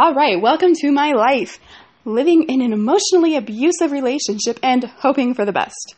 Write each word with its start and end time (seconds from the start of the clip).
All 0.00 0.14
right, 0.14 0.40
welcome 0.40 0.74
to 0.74 0.92
my 0.92 1.10
life. 1.10 1.58
Living 2.04 2.44
in 2.44 2.62
an 2.62 2.72
emotionally 2.72 3.34
abusive 3.34 3.90
relationship 3.90 4.60
and 4.62 4.84
hoping 4.84 5.34
for 5.34 5.44
the 5.44 5.50
best. 5.50 5.96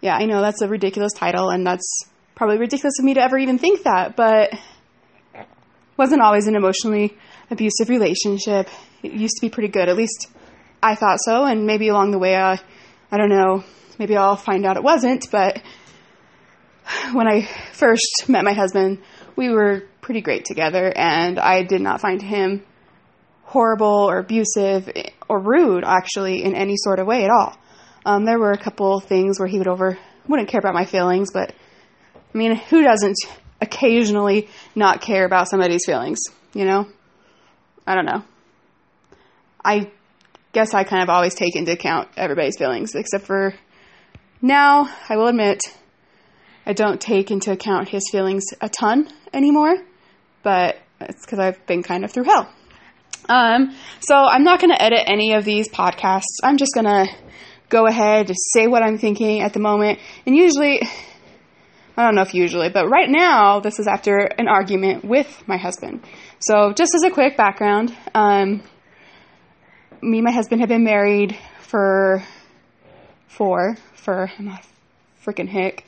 Yeah, 0.00 0.16
I 0.16 0.24
know 0.24 0.40
that's 0.40 0.62
a 0.62 0.68
ridiculous 0.68 1.12
title, 1.12 1.50
and 1.50 1.66
that's 1.66 2.06
probably 2.34 2.56
ridiculous 2.56 2.98
of 2.98 3.04
me 3.04 3.12
to 3.12 3.20
ever 3.20 3.36
even 3.36 3.58
think 3.58 3.82
that, 3.82 4.16
but 4.16 4.54
wasn't 5.98 6.22
always 6.22 6.46
an 6.46 6.56
emotionally 6.56 7.14
abusive 7.50 7.90
relationship. 7.90 8.70
It 9.02 9.12
used 9.12 9.36
to 9.36 9.42
be 9.42 9.50
pretty 9.50 9.68
good, 9.68 9.90
at 9.90 9.98
least 9.98 10.28
I 10.82 10.94
thought 10.94 11.18
so, 11.22 11.44
and 11.44 11.66
maybe 11.66 11.88
along 11.88 12.12
the 12.12 12.18
way, 12.18 12.34
uh, 12.34 12.56
I 13.10 13.16
don't 13.18 13.28
know, 13.28 13.64
maybe 13.98 14.16
I'll 14.16 14.36
find 14.36 14.64
out 14.64 14.78
it 14.78 14.82
wasn't, 14.82 15.30
but 15.30 15.60
when 17.12 17.28
I 17.28 17.46
first 17.74 18.30
met 18.30 18.46
my 18.46 18.54
husband, 18.54 19.02
we 19.36 19.50
were 19.50 19.82
pretty 20.00 20.22
great 20.22 20.46
together, 20.46 20.90
and 20.96 21.38
I 21.38 21.64
did 21.64 21.82
not 21.82 22.00
find 22.00 22.22
him 22.22 22.64
horrible 23.52 24.08
or 24.08 24.18
abusive 24.18 24.90
or 25.28 25.38
rude 25.38 25.84
actually 25.84 26.42
in 26.42 26.54
any 26.54 26.74
sort 26.74 26.98
of 26.98 27.06
way 27.06 27.24
at 27.24 27.30
all. 27.30 27.54
Um, 28.06 28.24
there 28.24 28.38
were 28.38 28.52
a 28.52 28.58
couple 28.58 28.98
things 28.98 29.38
where 29.38 29.46
he 29.46 29.58
would 29.58 29.68
over 29.68 29.98
wouldn't 30.26 30.48
care 30.48 30.58
about 30.58 30.72
my 30.72 30.86
feelings, 30.86 31.28
but 31.32 31.52
I 32.34 32.38
mean, 32.38 32.56
who 32.56 32.82
doesn't 32.82 33.16
occasionally 33.60 34.48
not 34.74 35.02
care 35.02 35.26
about 35.26 35.50
somebody's 35.50 35.84
feelings? 35.84 36.20
You 36.54 36.64
know, 36.64 36.88
I 37.86 37.94
don't 37.94 38.06
know. 38.06 38.24
I 39.62 39.90
guess 40.52 40.72
I 40.72 40.84
kind 40.84 41.02
of 41.02 41.10
always 41.10 41.34
take 41.34 41.54
into 41.54 41.72
account 41.72 42.08
everybody's 42.16 42.56
feelings, 42.56 42.94
except 42.94 43.26
for 43.26 43.54
now. 44.40 44.88
I 45.10 45.16
will 45.16 45.28
admit, 45.28 45.62
I 46.64 46.72
don't 46.72 47.00
take 47.00 47.30
into 47.30 47.52
account 47.52 47.88
his 47.88 48.04
feelings 48.10 48.44
a 48.62 48.70
ton 48.70 49.08
anymore, 49.34 49.76
but 50.42 50.78
it's 51.00 51.26
because 51.26 51.38
I've 51.38 51.64
been 51.66 51.82
kind 51.82 52.04
of 52.04 52.12
through 52.12 52.24
hell. 52.24 52.50
Um, 53.28 53.74
so 54.00 54.16
I'm 54.16 54.44
not 54.44 54.60
going 54.60 54.72
to 54.72 54.82
edit 54.82 55.04
any 55.06 55.34
of 55.34 55.44
these 55.44 55.68
podcasts. 55.68 56.40
I'm 56.42 56.56
just 56.56 56.72
going 56.74 56.86
to 56.86 57.06
go 57.68 57.86
ahead, 57.86 58.26
just 58.26 58.52
say 58.52 58.66
what 58.66 58.82
I'm 58.82 58.98
thinking 58.98 59.40
at 59.40 59.52
the 59.52 59.60
moment. 59.60 59.98
And 60.26 60.36
usually, 60.36 60.82
I 61.96 62.04
don't 62.04 62.14
know 62.14 62.22
if 62.22 62.34
usually, 62.34 62.68
but 62.68 62.88
right 62.88 63.08
now, 63.08 63.60
this 63.60 63.78
is 63.78 63.86
after 63.86 64.18
an 64.18 64.48
argument 64.48 65.04
with 65.04 65.42
my 65.46 65.56
husband. 65.56 66.02
So 66.38 66.72
just 66.72 66.94
as 66.94 67.02
a 67.04 67.10
quick 67.10 67.36
background, 67.36 67.96
um, 68.14 68.62
me 70.02 70.18
and 70.18 70.24
my 70.24 70.32
husband 70.32 70.60
have 70.60 70.68
been 70.68 70.84
married 70.84 71.36
for 71.60 72.22
four, 73.28 73.76
for, 73.94 74.30
I'm 74.38 74.48
a 74.48 74.60
freaking 75.24 75.48
hick. 75.48 75.86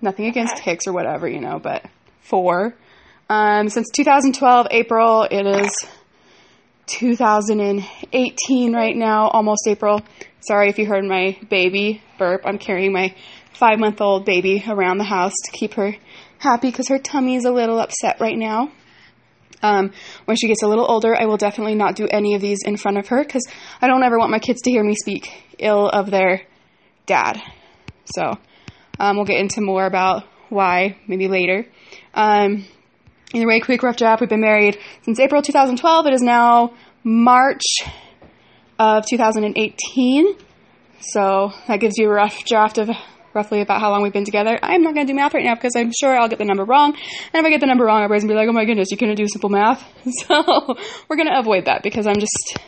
Nothing 0.00 0.26
against 0.26 0.58
hicks 0.58 0.86
or 0.86 0.92
whatever, 0.92 1.28
you 1.28 1.40
know, 1.40 1.58
but 1.58 1.84
four. 2.20 2.74
Um, 3.28 3.68
since 3.68 3.88
2012, 3.90 4.68
April, 4.70 5.26
it 5.30 5.46
is 5.46 5.70
2018 6.92 8.74
right 8.74 8.94
now, 8.94 9.28
almost 9.28 9.66
April. 9.66 10.02
Sorry 10.40 10.68
if 10.68 10.78
you 10.78 10.84
heard 10.86 11.04
my 11.04 11.38
baby 11.48 12.02
burp. 12.18 12.42
I'm 12.44 12.58
carrying 12.58 12.92
my 12.92 13.14
five 13.54 13.78
month 13.78 14.02
old 14.02 14.26
baby 14.26 14.62
around 14.68 14.98
the 14.98 15.04
house 15.04 15.32
to 15.44 15.52
keep 15.52 15.72
her 15.74 15.96
happy 16.38 16.68
because 16.70 16.88
her 16.88 16.98
tummy 16.98 17.36
is 17.36 17.46
a 17.46 17.50
little 17.50 17.78
upset 17.78 18.20
right 18.20 18.36
now. 18.36 18.70
Um, 19.62 19.92
when 20.26 20.36
she 20.36 20.48
gets 20.48 20.62
a 20.62 20.68
little 20.68 20.84
older, 20.90 21.16
I 21.18 21.24
will 21.24 21.38
definitely 21.38 21.76
not 21.76 21.96
do 21.96 22.06
any 22.10 22.34
of 22.34 22.42
these 22.42 22.58
in 22.64 22.76
front 22.76 22.98
of 22.98 23.08
her 23.08 23.24
because 23.24 23.46
I 23.80 23.86
don't 23.86 24.02
ever 24.02 24.18
want 24.18 24.30
my 24.30 24.38
kids 24.38 24.60
to 24.62 24.70
hear 24.70 24.84
me 24.84 24.94
speak 24.94 25.30
ill 25.58 25.88
of 25.88 26.10
their 26.10 26.42
dad. 27.06 27.40
So 28.14 28.38
um, 29.00 29.16
we'll 29.16 29.24
get 29.24 29.40
into 29.40 29.62
more 29.62 29.86
about 29.86 30.24
why 30.50 30.98
maybe 31.06 31.28
later. 31.28 31.64
Um, 32.12 32.66
Either 33.34 33.46
way, 33.46 33.60
quick 33.60 33.82
rough 33.82 33.96
draft. 33.96 34.20
We've 34.20 34.28
been 34.28 34.42
married 34.42 34.78
since 35.02 35.18
April 35.18 35.40
2012. 35.40 36.06
It 36.06 36.12
is 36.12 36.20
now 36.20 36.74
March 37.02 37.62
of 38.78 39.06
2018. 39.06 40.36
So 41.00 41.52
that 41.66 41.80
gives 41.80 41.96
you 41.96 42.10
a 42.10 42.12
rough 42.12 42.44
draft 42.44 42.76
of 42.76 42.90
roughly 43.34 43.62
about 43.62 43.80
how 43.80 43.90
long 43.90 44.02
we've 44.02 44.12
been 44.12 44.26
together. 44.26 44.58
I'm 44.62 44.82
not 44.82 44.94
going 44.94 45.06
to 45.06 45.12
do 45.12 45.16
math 45.16 45.32
right 45.32 45.44
now 45.44 45.54
because 45.54 45.72
I'm 45.76 45.92
sure 45.98 46.14
I'll 46.14 46.28
get 46.28 46.38
the 46.38 46.44
number 46.44 46.64
wrong. 46.64 46.90
And 46.92 47.40
if 47.40 47.44
I 47.44 47.48
get 47.48 47.60
the 47.60 47.66
number 47.66 47.84
wrong, 47.84 48.02
everybody's 48.02 48.24
going 48.24 48.28
to 48.28 48.34
be 48.34 48.38
like, 48.38 48.48
oh 48.48 48.52
my 48.52 48.66
goodness, 48.66 48.90
you 48.90 48.98
couldn't 48.98 49.16
do 49.16 49.26
simple 49.26 49.50
math. 49.50 49.82
So 50.26 50.76
we're 51.08 51.16
going 51.16 51.28
to 51.28 51.38
avoid 51.38 51.64
that 51.64 51.82
because 51.82 52.06
I'm 52.06 52.18
just 52.18 52.58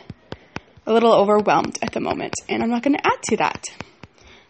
a 0.87 0.93
little 0.93 1.13
overwhelmed 1.13 1.77
at 1.83 1.91
the 1.91 1.99
moment. 1.99 2.33
And 2.49 2.63
I'm 2.63 2.69
not 2.69 2.81
going 2.81 2.95
to 2.95 3.05
add 3.05 3.21
to 3.29 3.37
that. 3.37 3.65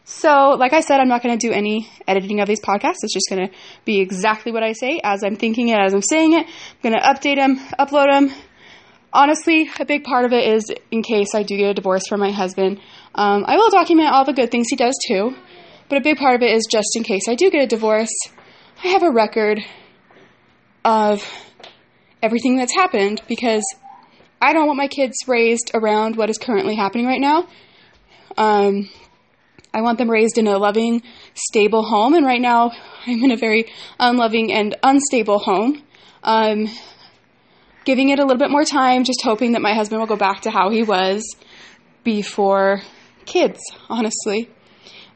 So, 0.08 0.56
like 0.60 0.72
I 0.72 0.82
said, 0.82 1.00
I'm 1.00 1.08
not 1.08 1.24
going 1.24 1.36
to 1.36 1.48
do 1.48 1.52
any 1.52 1.90
editing 2.08 2.40
of 2.40 2.48
these 2.48 2.62
podcasts. 2.62 2.98
It's 3.02 3.14
just 3.14 3.28
going 3.28 3.48
to 3.48 3.54
be 3.86 4.00
exactly 4.02 4.52
what 4.52 4.62
I 4.62 4.74
say 4.74 5.00
as 5.04 5.24
I'm 5.24 5.36
thinking 5.36 5.70
it, 5.70 5.80
as 5.80 5.96
I'm 5.96 6.04
saying 6.04 6.34
it. 6.34 6.46
I'm 6.46 6.82
going 6.84 6.94
to 6.94 7.02
update 7.02 7.38
them, 7.38 7.58
upload 7.80 8.12
them. 8.12 8.32
Honestly, 9.12 9.68
a 9.80 9.86
big 9.86 10.04
part 10.04 10.26
of 10.26 10.32
it 10.32 10.48
is 10.54 10.72
in 10.92 11.02
case 11.02 11.34
I 11.34 11.42
do 11.42 11.58
get 11.58 11.72
a 11.72 11.74
divorce 11.74 12.08
from 12.08 12.20
my 12.20 12.30
husband. 12.30 12.80
Um, 13.16 13.46
I 13.48 13.56
will 13.56 13.72
document 13.72 14.10
all 14.10 14.26
the 14.26 14.34
good 14.34 14.52
things 14.52 14.68
he 14.70 14.76
does 14.76 14.94
too, 15.08 15.36
but 15.90 15.98
a 15.98 16.02
big 16.02 16.18
part 16.18 16.36
of 16.36 16.44
it 16.44 16.52
is 16.52 16.68
just 16.70 16.96
in 16.96 17.04
case 17.04 17.28
I 17.28 17.34
do 17.34 17.50
get 17.50 17.64
a 17.64 17.68
divorce, 17.68 18.14
I 18.84 18.90
have 18.90 19.02
a 19.02 19.10
record 19.10 19.60
of 20.84 21.28
everything 22.22 22.58
that's 22.58 22.76
happened 22.76 23.24
because 23.28 23.64
I 24.40 24.54
don't 24.54 24.68
want 24.68 24.78
my 24.78 24.88
kids 24.88 25.16
raised 25.28 25.72
around 25.74 26.16
what 26.16 26.30
is 26.30 26.38
currently 26.38 26.76
happening 26.76 27.08
right 27.08 27.22
now. 27.22 27.48
Um, 28.38 28.90
I 29.76 29.82
want 29.82 29.98
them 29.98 30.10
raised 30.10 30.38
in 30.38 30.48
a 30.48 30.58
loving, 30.58 31.04
stable 31.34 31.84
home. 31.84 32.14
And 32.14 32.26
right 32.26 32.40
now, 32.40 32.72
I'm 33.06 33.22
in 33.22 33.32
a 33.32 33.36
very 33.36 33.66
unloving 34.00 34.54
and 34.54 34.74
unstable 34.82 35.38
home. 35.38 35.84
Um, 36.24 36.70
giving 37.84 38.08
it 38.08 38.18
a 38.18 38.22
little 38.22 38.38
bit 38.38 38.50
more 38.50 38.64
time, 38.64 39.04
just 39.04 39.22
hoping 39.22 39.52
that 39.52 39.62
my 39.62 39.74
husband 39.74 40.00
will 40.00 40.08
go 40.08 40.16
back 40.16 40.44
to 40.44 40.50
how 40.50 40.70
he 40.70 40.82
was 40.82 41.36
before 42.06 42.84
kids, 43.26 43.60
honestly. 43.90 44.50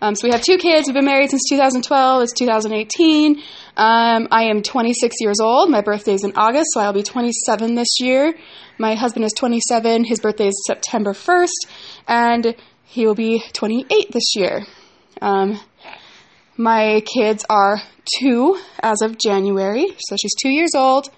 Um, 0.02 0.16
so 0.16 0.28
we 0.28 0.32
have 0.34 0.42
two 0.42 0.58
kids. 0.58 0.88
We've 0.88 0.94
been 0.94 1.06
married 1.06 1.30
since 1.30 1.44
2012. 1.50 2.24
It's 2.24 2.34
2018. 2.34 3.38
Um, 3.78 4.28
I 4.30 4.44
am 4.44 4.62
26 4.62 5.16
years 5.22 5.40
old. 5.42 5.70
My 5.70 5.82
birthday 5.82 6.14
is 6.14 6.26
in 6.26 6.34
August, 6.36 6.68
so 6.74 6.82
I'll 6.82 6.94
be 6.94 7.04
27 7.04 7.76
this 7.76 8.00
year. 8.00 8.34
My 8.78 8.96
husband 8.96 9.26
is 9.26 9.34
27. 9.34 10.06
His 10.06 10.20
birthday 10.20 10.48
is 10.48 10.64
September 10.66 11.12
1st. 11.12 11.68
And 12.08 12.56
he 12.90 13.06
will 13.06 13.16
be 13.16 13.44
28 13.54 14.12
this 14.12 14.36
year. 14.36 14.66
Um, 15.22 15.60
my 16.58 17.02
kids 17.06 17.46
are 17.50 17.82
two 18.20 18.60
as 18.82 19.02
of 19.02 19.18
January, 19.18 19.86
so 20.00 20.16
she's 20.20 20.34
two 20.42 20.50
years 20.50 20.72
old, 20.76 21.10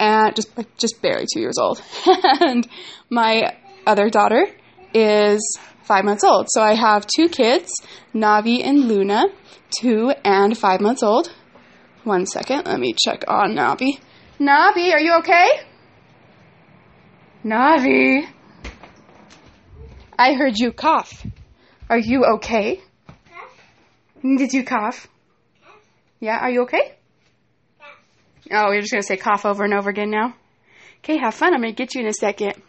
and 0.00 0.34
just 0.34 0.50
just 0.78 1.02
barely 1.02 1.26
two 1.32 1.40
years 1.40 1.58
old. 1.58 1.82
and 2.40 2.66
my 3.10 3.56
other 3.86 4.08
daughter 4.08 4.46
is 4.94 5.58
five 5.82 6.04
months 6.04 6.24
old. 6.24 6.46
So 6.50 6.62
I 6.62 6.74
have 6.74 7.06
two 7.06 7.28
kids, 7.28 7.70
Navi 8.14 8.64
and 8.64 8.88
Luna, 8.88 9.26
two 9.80 10.14
and 10.24 10.56
five 10.56 10.80
months 10.80 11.02
old. 11.02 11.30
One 12.04 12.26
second, 12.26 12.66
let 12.66 12.80
me 12.80 12.94
check 12.94 13.24
on 13.28 13.54
Navi. 13.54 14.00
Navi, 14.40 14.92
are 14.92 15.00
you 15.00 15.18
okay? 15.18 15.48
Navi. 17.44 18.26
I 20.18 20.34
heard 20.34 20.54
you 20.56 20.72
cough. 20.72 21.24
Are 21.88 21.98
you 21.98 22.24
okay? 22.36 22.80
Did 24.22 24.52
you 24.52 24.64
cough? 24.64 25.08
Yeah, 26.20 26.38
are 26.38 26.50
you 26.50 26.62
okay? 26.62 26.94
Oh, 28.50 28.70
you're 28.70 28.80
just 28.80 28.92
going 28.92 29.02
to 29.02 29.06
say 29.06 29.16
cough 29.16 29.44
over 29.44 29.64
and 29.64 29.74
over 29.74 29.90
again 29.90 30.10
now? 30.10 30.34
Okay, 30.98 31.16
have 31.16 31.34
fun. 31.34 31.54
I'm 31.54 31.60
going 31.60 31.74
to 31.74 31.76
get 31.76 31.94
you 31.94 32.02
in 32.02 32.06
a 32.06 32.12
second. 32.12 32.54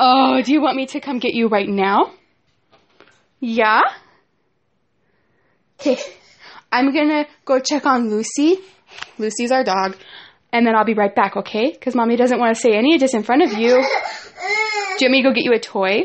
Oh, 0.00 0.42
do 0.42 0.52
you 0.52 0.60
want 0.60 0.76
me 0.76 0.86
to 0.86 1.00
come 1.00 1.20
get 1.20 1.34
you 1.34 1.46
right 1.46 1.68
now? 1.68 2.10
Yeah? 3.38 3.80
Okay, 5.78 5.96
I'm 6.72 6.92
going 6.92 7.08
to 7.10 7.26
go 7.44 7.60
check 7.60 7.86
on 7.86 8.10
Lucy. 8.10 8.58
Lucy's 9.18 9.52
our 9.52 9.62
dog. 9.62 9.96
And 10.52 10.66
then 10.66 10.74
I'll 10.74 10.84
be 10.84 10.94
right 10.94 11.14
back, 11.14 11.36
okay? 11.36 11.70
Because 11.70 11.94
mommy 11.94 12.16
doesn't 12.16 12.40
want 12.40 12.56
to 12.56 12.60
say 12.60 12.76
any 12.76 12.94
of 12.94 13.00
this 13.00 13.14
in 13.14 13.22
front 13.22 13.42
of 13.42 13.52
you. 13.52 13.86
Do 14.98 15.04
you 15.04 15.10
want 15.10 15.12
me 15.12 15.22
to 15.22 15.28
go 15.28 15.34
get 15.34 15.44
you 15.44 15.52
a 15.52 15.58
toy? 15.58 16.04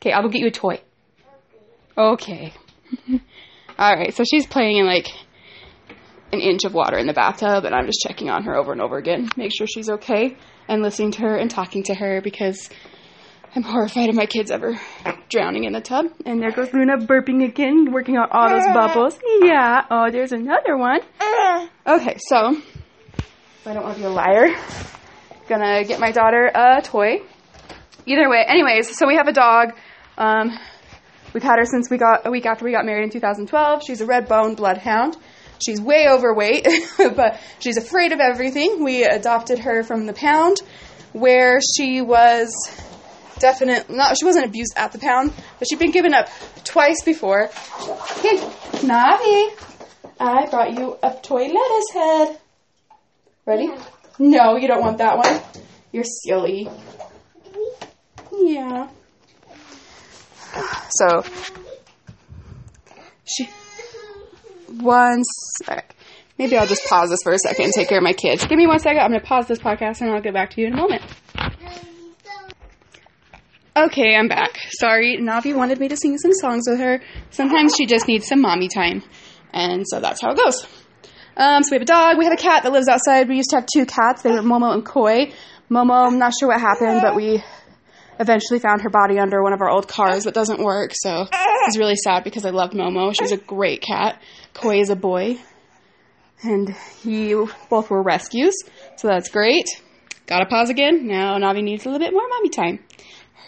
Okay, 0.00 0.12
I'll 0.12 0.22
go 0.22 0.28
get 0.28 0.40
you 0.40 0.48
a 0.48 0.50
toy. 0.50 0.80
Okay. 1.96 2.52
All 3.78 3.94
right, 3.94 4.12
so 4.12 4.24
she's 4.24 4.46
playing 4.46 4.78
in 4.78 4.86
like 4.86 5.06
an 6.32 6.40
inch 6.40 6.64
of 6.64 6.74
water 6.74 6.98
in 6.98 7.06
the 7.06 7.12
bathtub, 7.12 7.64
and 7.64 7.74
I'm 7.74 7.86
just 7.86 8.00
checking 8.00 8.28
on 8.28 8.44
her 8.44 8.56
over 8.56 8.72
and 8.72 8.80
over 8.80 8.96
again, 8.96 9.28
make 9.36 9.52
sure 9.56 9.66
she's 9.66 9.88
okay, 9.88 10.36
and 10.68 10.82
listening 10.82 11.12
to 11.12 11.20
her 11.22 11.36
and 11.36 11.50
talking 11.50 11.84
to 11.84 11.94
her 11.94 12.20
because 12.20 12.68
I'm 13.54 13.62
horrified 13.62 14.08
of 14.08 14.16
my 14.16 14.26
kids 14.26 14.50
ever 14.50 14.78
drowning 15.28 15.64
in 15.64 15.72
the 15.72 15.80
tub. 15.80 16.06
And 16.24 16.42
there 16.42 16.50
goes 16.50 16.72
Luna 16.72 16.98
burping 16.98 17.44
again, 17.44 17.92
working 17.92 18.16
on 18.16 18.28
all 18.32 18.48
those 18.48 18.66
bubbles. 18.74 19.18
Yeah. 19.40 19.84
Oh, 19.90 20.10
there's 20.10 20.32
another 20.32 20.76
one. 20.76 21.00
Okay, 21.86 22.16
so 22.18 22.56
I 23.64 23.74
don't 23.74 23.82
want 23.84 23.94
to 23.94 24.00
be 24.00 24.06
a 24.06 24.10
liar. 24.10 24.48
Gonna 25.48 25.84
get 25.84 26.00
my 26.00 26.10
daughter 26.10 26.50
a 26.52 26.82
toy 26.82 27.20
either 28.06 28.28
way, 28.28 28.44
anyways, 28.46 28.96
so 28.96 29.06
we 29.06 29.16
have 29.16 29.28
a 29.28 29.32
dog. 29.32 29.74
Um, 30.16 30.58
we've 31.34 31.42
had 31.42 31.58
her 31.58 31.66
since 31.66 31.90
we 31.90 31.98
got 31.98 32.26
a 32.26 32.30
week 32.30 32.46
after 32.46 32.64
we 32.64 32.72
got 32.72 32.86
married 32.86 33.04
in 33.04 33.10
2012. 33.10 33.82
She's 33.84 34.00
a 34.00 34.06
red 34.06 34.28
bone 34.28 34.54
bloodhound. 34.54 35.16
She's 35.64 35.80
way 35.80 36.08
overweight, 36.08 36.66
but 36.98 37.40
she's 37.58 37.76
afraid 37.76 38.12
of 38.12 38.20
everything. 38.20 38.84
We 38.84 39.04
adopted 39.04 39.60
her 39.60 39.82
from 39.82 40.06
the 40.06 40.12
pound 40.12 40.58
where 41.12 41.60
she 41.60 42.00
was 42.00 42.52
definite 43.38 43.90
not 43.90 44.16
she 44.18 44.24
wasn't 44.24 44.46
abused 44.46 44.74
at 44.76 44.92
the 44.92 44.98
pound, 44.98 45.32
but 45.58 45.68
she'd 45.68 45.78
been 45.78 45.90
given 45.90 46.14
up 46.14 46.28
twice 46.64 47.02
before. 47.04 47.46
Hey, 47.46 48.38
Navi, 48.82 49.50
I 50.20 50.46
brought 50.50 50.78
you 50.78 50.98
a 51.02 51.14
toy 51.22 51.48
lettuce 51.48 51.90
head. 51.92 52.38
Ready? 53.46 53.70
No, 54.18 54.56
you 54.56 54.68
don't 54.68 54.80
want 54.80 54.98
that 54.98 55.18
one. 55.18 55.40
You're 55.92 56.04
silly. 56.04 56.68
Yeah. 58.56 58.88
So 60.88 61.22
she 63.26 63.50
one 64.80 65.22
sec. 65.62 65.94
Maybe 66.38 66.56
I'll 66.56 66.66
just 66.66 66.86
pause 66.86 67.10
this 67.10 67.20
for 67.22 67.32
a 67.32 67.38
second 67.38 67.66
and 67.66 67.74
take 67.74 67.88
care 67.88 67.98
of 67.98 68.04
my 68.04 68.14
kids. 68.14 68.46
Give 68.46 68.56
me 68.56 68.66
one 68.66 68.78
second. 68.78 69.00
I'm 69.00 69.10
going 69.10 69.20
to 69.20 69.26
pause 69.26 69.46
this 69.46 69.58
podcast 69.58 70.00
and 70.00 70.10
I'll 70.10 70.22
get 70.22 70.32
back 70.32 70.50
to 70.50 70.60
you 70.62 70.68
in 70.68 70.72
a 70.72 70.76
moment. 70.76 71.02
Okay, 73.76 74.16
I'm 74.16 74.28
back. 74.28 74.58
Sorry, 74.70 75.18
Navi 75.18 75.54
wanted 75.54 75.78
me 75.78 75.88
to 75.88 75.96
sing 75.96 76.16
some 76.16 76.32
songs 76.32 76.64
with 76.66 76.78
her. 76.80 77.02
Sometimes 77.30 77.74
she 77.76 77.84
just 77.84 78.08
needs 78.08 78.26
some 78.26 78.40
mommy 78.40 78.68
time. 78.68 79.02
And 79.52 79.84
so 79.86 80.00
that's 80.00 80.22
how 80.22 80.30
it 80.32 80.38
goes. 80.38 80.66
Um, 81.36 81.62
so 81.62 81.72
we 81.72 81.74
have 81.74 81.82
a 81.82 81.86
dog, 81.86 82.16
we 82.16 82.24
have 82.24 82.32
a 82.32 82.42
cat 82.42 82.62
that 82.62 82.72
lives 82.72 82.88
outside. 82.88 83.28
We 83.28 83.36
used 83.36 83.50
to 83.50 83.56
have 83.56 83.66
two 83.70 83.84
cats. 83.84 84.22
They 84.22 84.30
were 84.30 84.40
Momo 84.40 84.72
and 84.72 84.84
Koi. 84.84 85.32
Momo, 85.70 86.06
I'm 86.06 86.18
not 86.18 86.32
sure 86.38 86.48
what 86.48 86.60
happened, 86.60 87.02
but 87.02 87.14
we 87.14 87.42
eventually 88.18 88.58
found 88.58 88.82
her 88.82 88.90
body 88.90 89.18
under 89.18 89.42
one 89.42 89.52
of 89.52 89.60
our 89.60 89.68
old 89.68 89.88
cars 89.88 90.24
that 90.24 90.34
doesn't 90.34 90.60
work. 90.60 90.92
So 90.94 91.22
it 91.32 91.66
was 91.66 91.78
really 91.78 91.96
sad 91.96 92.24
because 92.24 92.44
I 92.44 92.50
loved 92.50 92.72
Momo. 92.74 93.14
She 93.14 93.22
was 93.22 93.32
a 93.32 93.36
great 93.36 93.82
cat. 93.82 94.20
Koi 94.54 94.80
is 94.80 94.90
a 94.90 94.96
boy. 94.96 95.38
And 96.42 96.74
he 97.02 97.34
both 97.70 97.90
were 97.90 98.02
rescues. 98.02 98.54
So 98.96 99.08
that's 99.08 99.30
great. 99.30 99.66
Gotta 100.26 100.46
pause 100.46 100.70
again. 100.70 101.06
Now 101.06 101.38
Navi 101.38 101.62
needs 101.62 101.86
a 101.86 101.90
little 101.90 102.04
bit 102.04 102.12
more 102.12 102.28
mommy 102.28 102.50
time. 102.50 102.80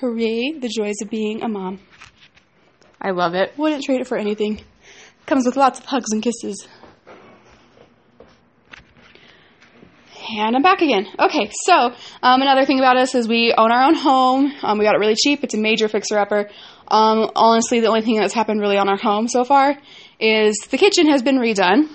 Hooray, 0.01 0.59
the 0.59 0.69
joys 0.69 0.95
of 1.03 1.11
being 1.11 1.43
a 1.43 1.49
mom. 1.49 1.81
I 3.01 3.11
love 3.11 3.35
it. 3.35 3.53
Wouldn't 3.57 3.85
trade 3.85 4.01
it 4.01 4.07
for 4.07 4.17
anything. 4.17 4.61
Comes 5.27 5.45
with 5.45 5.57
lots 5.57 5.79
of 5.81 5.87
hugs 5.87 6.13
and 6.13 6.23
kisses. 6.23 6.67
And 10.31 10.55
I'm 10.55 10.63
back 10.63 10.83
again. 10.83 11.07
Okay, 11.19 11.51
so 11.65 11.75
um, 12.23 12.43
another 12.43 12.67
thing 12.67 12.79
about 12.79 12.99
us 12.99 13.15
is 13.15 13.27
we 13.27 13.55
own 13.57 13.73
our 13.73 13.85
own 13.85 13.95
home. 13.95 14.53
Um, 14.63 14.79
we 14.79 14.85
got 14.85 14.95
it 14.95 14.99
really 14.99 15.15
cheap. 15.15 15.43
It's 15.43 15.55
a 15.55 15.59
major 15.59 15.89
fixer-upper. 15.89 16.51
Um, 16.89 17.31
honestly, 17.35 17.81
the 17.81 17.87
only 17.87 18.03
thing 18.03 18.17
that's 18.17 18.35
happened 18.35 18.61
really 18.61 18.77
on 18.77 18.89
our 18.89 18.99
home 18.99 19.29
so 19.29 19.45
far 19.45 19.75
is 20.21 20.57
the 20.71 20.77
kitchen 20.77 21.09
has 21.09 21.23
been 21.23 21.37
redone. 21.37 21.89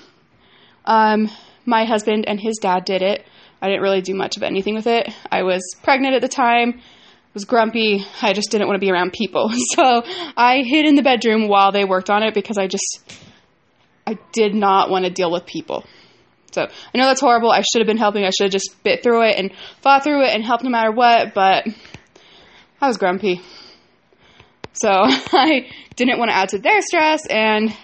Um, 0.85 1.30
my 1.65 1.85
husband 1.85 2.25
and 2.27 2.39
his 2.39 2.57
dad 2.57 2.85
did 2.85 3.01
it. 3.03 3.25
I 3.62 3.68
didn't 3.68 3.83
really 3.83 4.01
do 4.01 4.15
much 4.15 4.36
of 4.36 4.44
anything 4.44 4.74
with 4.74 4.88
it. 4.88 5.09
I 5.31 5.44
was 5.44 5.62
pregnant 5.83 6.15
at 6.15 6.21
the 6.21 6.27
time 6.27 6.81
was 7.33 7.45
grumpy. 7.45 8.06
I 8.21 8.33
just 8.33 8.51
didn't 8.51 8.68
want 8.68 8.79
to 8.79 8.86
be 8.86 8.91
around 8.91 9.13
people. 9.13 9.51
So 9.75 10.03
I 10.38 10.62
hid 10.63 10.86
in 10.86 10.95
the 10.95 11.01
bedroom 11.01 11.47
while 11.47 11.71
they 11.71 11.83
worked 11.83 12.09
on 12.09 12.21
it 12.21 12.33
because 12.33 12.57
I 12.57 12.68
just 12.68 13.01
I 14.06 14.19
did 14.33 14.53
not 14.53 14.89
want 14.89 15.06
to 15.06 15.12
deal 15.12 15.31
with 15.31 15.45
people. 15.45 15.86
So 16.53 16.63
I 16.63 16.97
know 16.97 17.05
that's 17.05 17.21
horrible. 17.21 17.51
I 17.51 17.61
should 17.61 17.79
have 17.79 17.88
been 17.88 17.97
helping. 17.97 18.23
I 18.23 18.29
should 18.29 18.45
have 18.45 18.51
just 18.51 18.83
bit 18.83 19.03
through 19.03 19.23
it 19.23 19.38
and 19.38 19.51
fought 19.81 20.03
through 20.03 20.25
it 20.25 20.33
and 20.33 20.44
helped 20.44 20.63
no 20.63 20.69
matter 20.69 20.91
what, 20.91 21.33
but 21.33 21.67
I 22.81 22.88
was 22.88 22.97
grumpy. 22.97 23.41
So 24.73 24.89
I 24.91 25.67
didn't 25.95 26.19
want 26.19 26.31
to 26.31 26.35
add 26.35 26.50
to 26.50 26.59
their 26.59 26.81
stress 26.81 27.25
and 27.27 27.75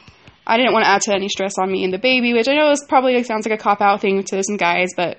I 0.45 0.57
didn't 0.57 0.73
want 0.73 0.85
to 0.85 0.89
add 0.89 1.01
to 1.03 1.13
any 1.13 1.29
stress 1.29 1.53
on 1.59 1.71
me 1.71 1.83
and 1.83 1.93
the 1.93 1.99
baby, 1.99 2.33
which 2.33 2.47
I 2.47 2.55
know 2.55 2.71
is 2.71 2.83
probably 2.87 3.21
sounds 3.23 3.47
like 3.47 3.59
a 3.59 3.61
cop 3.61 3.81
out 3.81 4.01
thing 4.01 4.23
to 4.23 4.43
some 4.43 4.57
guys, 4.57 4.89
but 4.95 5.17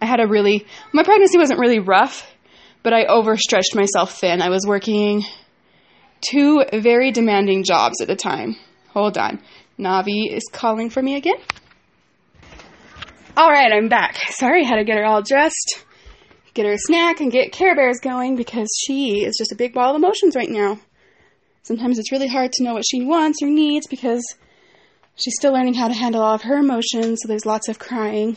I 0.00 0.06
had 0.06 0.20
a 0.20 0.26
really 0.26 0.66
my 0.92 1.02
pregnancy 1.02 1.38
wasn't 1.38 1.60
really 1.60 1.78
rough 1.78 2.26
but 2.82 2.92
I 2.92 3.04
overstretched 3.04 3.74
myself 3.74 4.18
thin. 4.18 4.42
I 4.42 4.48
was 4.48 4.66
working 4.66 5.24
two 6.20 6.64
very 6.72 7.12
demanding 7.12 7.64
jobs 7.64 8.00
at 8.00 8.08
the 8.08 8.16
time. 8.16 8.56
Hold 8.90 9.16
on. 9.16 9.40
Navi 9.78 10.30
is 10.30 10.42
calling 10.52 10.90
for 10.90 11.02
me 11.02 11.16
again. 11.16 11.38
All 13.34 13.48
right, 13.48 13.72
I'm 13.72 13.88
back. 13.88 14.18
Sorry, 14.28 14.62
had 14.62 14.76
to 14.76 14.84
get 14.84 14.98
her 14.98 15.06
all 15.06 15.22
dressed, 15.22 15.84
get 16.52 16.66
her 16.66 16.72
a 16.72 16.78
snack, 16.78 17.20
and 17.20 17.32
get 17.32 17.50
Care 17.50 17.74
Bears 17.74 17.98
going 17.98 18.36
because 18.36 18.68
she 18.84 19.24
is 19.24 19.36
just 19.38 19.52
a 19.52 19.56
big 19.56 19.72
ball 19.72 19.90
of 19.90 19.96
emotions 19.96 20.36
right 20.36 20.50
now. 20.50 20.78
Sometimes 21.62 21.98
it's 21.98 22.12
really 22.12 22.28
hard 22.28 22.52
to 22.52 22.62
know 22.62 22.74
what 22.74 22.84
she 22.86 23.02
wants 23.02 23.38
or 23.42 23.48
needs 23.48 23.86
because 23.86 24.22
she's 25.16 25.34
still 25.34 25.54
learning 25.54 25.72
how 25.72 25.88
to 25.88 25.94
handle 25.94 26.20
all 26.20 26.34
of 26.34 26.42
her 26.42 26.58
emotions, 26.58 27.20
so 27.22 27.28
there's 27.28 27.46
lots 27.46 27.70
of 27.70 27.78
crying. 27.78 28.36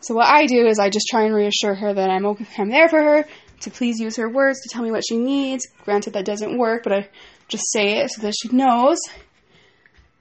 So 0.00 0.14
what 0.14 0.28
I 0.28 0.44
do 0.44 0.66
is 0.66 0.78
I 0.78 0.90
just 0.90 1.06
try 1.08 1.24
and 1.24 1.34
reassure 1.34 1.74
her 1.74 1.94
that 1.94 2.10
I'm 2.10 2.26
okay, 2.26 2.46
I'm 2.58 2.68
there 2.68 2.90
for 2.90 3.02
her 3.02 3.24
to 3.60 3.70
please 3.70 3.98
use 3.98 4.18
her 4.18 4.28
words 4.28 4.60
to 4.60 4.68
tell 4.68 4.82
me 4.82 4.90
what 4.90 5.04
she 5.08 5.16
needs. 5.16 5.66
Granted 5.86 6.12
that 6.12 6.26
doesn't 6.26 6.58
work, 6.58 6.82
but 6.82 6.92
I 6.92 7.08
just 7.48 7.64
say 7.72 8.00
it 8.00 8.10
so 8.10 8.20
that 8.20 8.34
she 8.42 8.54
knows. 8.54 8.98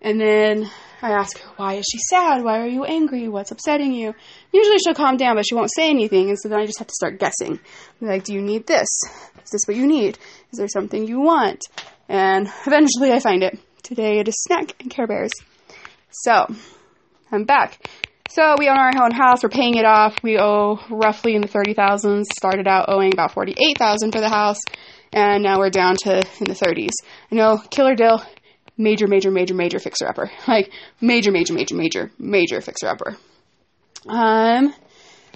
And 0.02 0.18
then 0.18 0.70
I 1.02 1.12
ask 1.12 1.38
her, 1.40 1.50
why 1.56 1.76
is 1.76 1.86
she 1.90 1.98
sad? 2.10 2.44
Why 2.44 2.60
are 2.60 2.68
you 2.68 2.84
angry? 2.84 3.28
What's 3.30 3.52
upsetting 3.52 3.94
you? 3.94 4.14
Usually 4.52 4.78
she'll 4.80 4.94
calm 4.94 5.18
down, 5.18 5.36
but 5.36 5.46
she 5.48 5.56
won't 5.56 5.72
say 5.74 5.90
anything. 5.90 6.30
And 6.30 6.38
so 6.40 6.50
then 6.50 6.60
I 6.60 6.66
just 6.66 6.80
have 6.80 6.88
to 6.88 6.94
start 6.94 7.20
guessing. 7.20 7.60
like, 8.02 8.26
do 8.26 8.34
you 8.34 8.42
need 8.42 8.68
this? 8.68 8.88
Is 9.44 9.52
this 9.52 9.62
what 9.66 9.78
you 9.78 9.88
need? 9.88 10.18
Is 10.52 10.60
there 10.60 10.68
something 10.68 11.08
you 11.08 11.22
want? 11.22 11.62
And 12.10 12.48
eventually 12.66 13.12
I 13.12 13.20
find 13.20 13.44
it. 13.44 13.58
Today 13.84 14.20
it 14.20 14.28
is 14.28 14.36
snack 14.42 14.76
and 14.82 14.90
Care 14.92 15.08
Bears. 15.08 15.32
So, 16.12 16.48
I'm 17.32 17.46
back. 17.46 17.88
So 18.30 18.56
we 18.60 18.68
own 18.70 18.78
our 18.78 18.92
own 19.04 19.12
house. 19.12 19.42
We're 19.42 19.50
paying 19.50 19.76
it 19.76 19.86
off. 19.86 20.22
We 20.22 20.38
owe 20.38 20.80
roughly 20.92 21.34
in 21.34 21.42
the 21.42 21.48
thirty 21.48 21.74
thousands. 21.74 22.28
Started 22.38 22.68
out 22.68 22.86
owing 22.88 23.12
about 23.12 23.32
forty 23.32 23.54
eight 23.58 23.78
thousand 23.80 24.12
for 24.12 24.22
the 24.22 24.30
house, 24.30 24.60
and 25.12 25.42
now 25.42 25.58
we're 25.58 25.72
down 25.72 25.96
to 26.04 26.18
in 26.40 26.46
the 26.46 26.54
thirties. 26.54 26.94
I 27.32 27.36
know 27.36 27.58
Killer 27.72 27.96
Dill, 27.96 28.22
major, 28.80 29.08
major, 29.08 29.30
major, 29.30 29.54
major 29.54 29.78
fixer 29.78 30.08
upper. 30.08 30.32
Like 30.48 30.72
major, 31.00 31.32
major, 31.32 31.54
major, 31.54 31.76
major, 31.76 32.12
major 32.18 32.62
fixer 32.62 32.88
upper. 32.88 33.18
Um, 34.08 34.74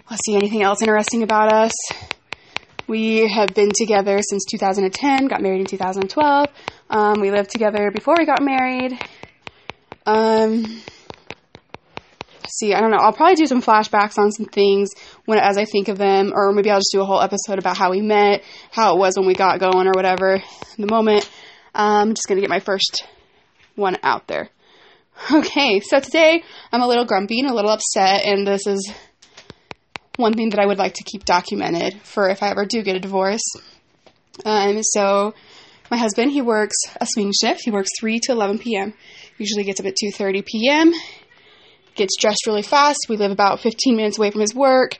let's 0.09 0.25
see 0.25 0.35
anything 0.35 0.63
else 0.63 0.81
interesting 0.81 1.21
about 1.21 1.53
us. 1.53 1.73
We 2.87 3.27
have 3.27 3.49
been 3.53 3.71
together 3.77 4.19
since 4.21 4.45
2010. 4.45 5.27
Got 5.27 5.41
married 5.41 5.59
in 5.59 5.65
2012. 5.67 6.47
Um, 6.89 7.21
we 7.21 7.31
lived 7.31 7.49
together 7.51 7.91
before 7.91 8.15
we 8.17 8.25
got 8.25 8.41
married. 8.41 8.97
Um 10.05 10.81
see. 12.53 12.73
I 12.73 12.81
don't 12.81 12.91
know. 12.91 12.97
I'll 12.97 13.13
probably 13.13 13.35
do 13.35 13.45
some 13.45 13.61
flashbacks 13.61 14.17
on 14.17 14.31
some 14.31 14.45
things 14.45 14.89
when 15.25 15.39
as 15.39 15.57
I 15.57 15.65
think 15.65 15.87
of 15.87 15.97
them, 15.97 16.33
or 16.35 16.51
maybe 16.51 16.69
I'll 16.69 16.79
just 16.79 16.91
do 16.91 17.01
a 17.01 17.05
whole 17.05 17.21
episode 17.21 17.59
about 17.59 17.77
how 17.77 17.91
we 17.91 18.01
met, 18.01 18.43
how 18.71 18.95
it 18.95 18.99
was 18.99 19.17
when 19.17 19.25
we 19.25 19.33
got 19.33 19.59
going, 19.59 19.87
or 19.87 19.93
whatever. 19.95 20.35
In 20.35 20.85
the 20.85 20.87
moment, 20.87 21.29
I'm 21.73 22.13
just 22.13 22.27
gonna 22.27 22.41
get 22.41 22.49
my 22.49 22.59
first 22.59 23.05
one 23.75 23.97
out 24.03 24.27
there. 24.27 24.49
Okay, 25.31 25.79
so 25.79 25.99
today 25.99 26.43
I'm 26.71 26.81
a 26.81 26.87
little 26.87 27.05
grumpy 27.05 27.39
and 27.39 27.49
a 27.49 27.53
little 27.53 27.69
upset, 27.69 28.25
and 28.25 28.47
this 28.47 28.65
is 28.65 28.91
one 30.15 30.33
thing 30.33 30.49
that 30.49 30.59
I 30.59 30.65
would 30.65 30.79
like 30.79 30.95
to 30.95 31.03
keep 31.03 31.23
documented 31.23 32.01
for 32.01 32.29
if 32.29 32.41
I 32.41 32.49
ever 32.49 32.65
do 32.65 32.81
get 32.81 32.95
a 32.95 32.99
divorce. 32.99 33.43
Um, 34.43 34.81
so 34.81 35.35
my 35.91 35.97
husband, 35.97 36.31
he 36.31 36.41
works 36.41 36.75
a 36.99 37.05
swing 37.05 37.31
shift. 37.39 37.61
He 37.63 37.69
works 37.69 37.89
3 37.99 38.19
to 38.23 38.31
11 38.31 38.57
p.m. 38.57 38.93
Usually 39.37 39.63
gets 39.63 39.79
up 39.79 39.85
at 39.85 39.95
2:30 39.95 40.45
p.m 40.45 40.93
gets 41.95 42.17
dressed 42.19 42.45
really 42.47 42.61
fast. 42.61 43.05
We 43.09 43.17
live 43.17 43.31
about 43.31 43.59
15 43.59 43.95
minutes 43.95 44.17
away 44.17 44.31
from 44.31 44.41
his 44.41 44.55
work. 44.55 44.97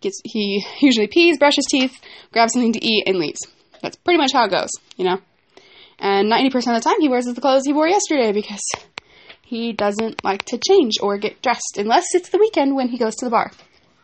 Gets 0.00 0.20
he 0.24 0.64
usually 0.80 1.06
pees, 1.06 1.38
brushes 1.38 1.66
teeth, 1.68 1.98
grabs 2.32 2.52
something 2.52 2.72
to 2.72 2.84
eat, 2.84 3.04
and 3.06 3.18
leaves. 3.18 3.40
That's 3.82 3.96
pretty 3.96 4.18
much 4.18 4.32
how 4.32 4.44
it 4.46 4.50
goes, 4.50 4.70
you 4.96 5.04
know. 5.04 5.18
And 6.00 6.32
90% 6.32 6.46
of 6.54 6.64
the 6.64 6.80
time, 6.80 7.00
he 7.00 7.08
wears 7.08 7.26
the 7.26 7.40
clothes 7.40 7.66
he 7.66 7.74
wore 7.74 7.86
yesterday 7.86 8.32
because 8.32 8.62
he 9.42 9.72
doesn't 9.72 10.24
like 10.24 10.44
to 10.46 10.58
change 10.58 10.94
or 11.02 11.18
get 11.18 11.42
dressed 11.42 11.76
unless 11.76 12.06
it's 12.14 12.30
the 12.30 12.38
weekend 12.38 12.74
when 12.74 12.88
he 12.88 12.98
goes 12.98 13.14
to 13.16 13.26
the 13.26 13.30
bar. 13.30 13.52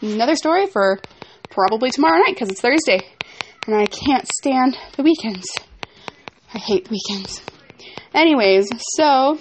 Another 0.02 0.36
story 0.36 0.66
for 0.66 1.00
probably 1.48 1.90
tomorrow 1.90 2.18
night 2.18 2.34
because 2.34 2.50
it's 2.50 2.60
Thursday, 2.60 3.00
and 3.66 3.74
I 3.74 3.86
can't 3.86 4.28
stand 4.28 4.76
the 4.96 5.02
weekends. 5.02 5.48
I 6.52 6.58
hate 6.58 6.90
weekends. 6.90 7.40
Anyways, 8.12 8.68
so 8.96 9.38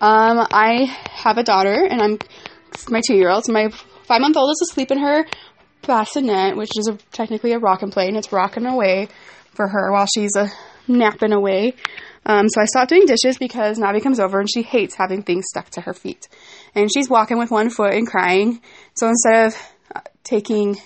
um, 0.00 0.46
I 0.50 0.84
have 1.12 1.38
a 1.38 1.44
daughter, 1.44 1.86
and 1.88 2.02
I'm 2.02 2.18
my 2.88 3.00
two 3.06 3.14
year 3.14 3.30
old. 3.30 3.44
So 3.44 3.52
my 3.52 3.68
five 4.04 4.20
month 4.20 4.36
old 4.36 4.50
is 4.50 4.68
asleep 4.70 4.90
in 4.90 4.98
her 4.98 5.24
bassinet, 5.86 6.56
which 6.56 6.76
is 6.76 6.88
a, 6.88 6.96
technically 7.12 7.52
a 7.52 7.58
Rock 7.58 7.82
'n 7.84 7.90
Play, 7.90 8.08
and 8.08 8.16
it's 8.16 8.32
rocking 8.32 8.66
away 8.66 9.08
for 9.54 9.68
her 9.68 9.92
while 9.92 10.06
she's 10.12 10.34
uh, 10.36 10.48
napping 10.88 11.32
away. 11.32 11.74
Um, 12.24 12.48
so 12.48 12.60
I 12.60 12.66
stopped 12.66 12.90
doing 12.90 13.06
dishes 13.06 13.38
because 13.38 13.78
Navi 13.78 14.02
comes 14.02 14.20
over 14.20 14.38
and 14.38 14.48
she 14.52 14.62
hates 14.62 14.94
having 14.94 15.22
things 15.22 15.44
stuck 15.48 15.70
to 15.70 15.80
her 15.80 15.94
feet. 15.94 16.28
And 16.74 16.88
she's 16.92 17.10
walking 17.10 17.38
with 17.38 17.50
one 17.50 17.70
foot 17.70 17.94
and 17.94 18.06
crying. 18.06 18.60
So 18.94 19.08
instead 19.08 19.46
of 19.46 19.56
uh, 19.94 20.00
taking, 20.22 20.78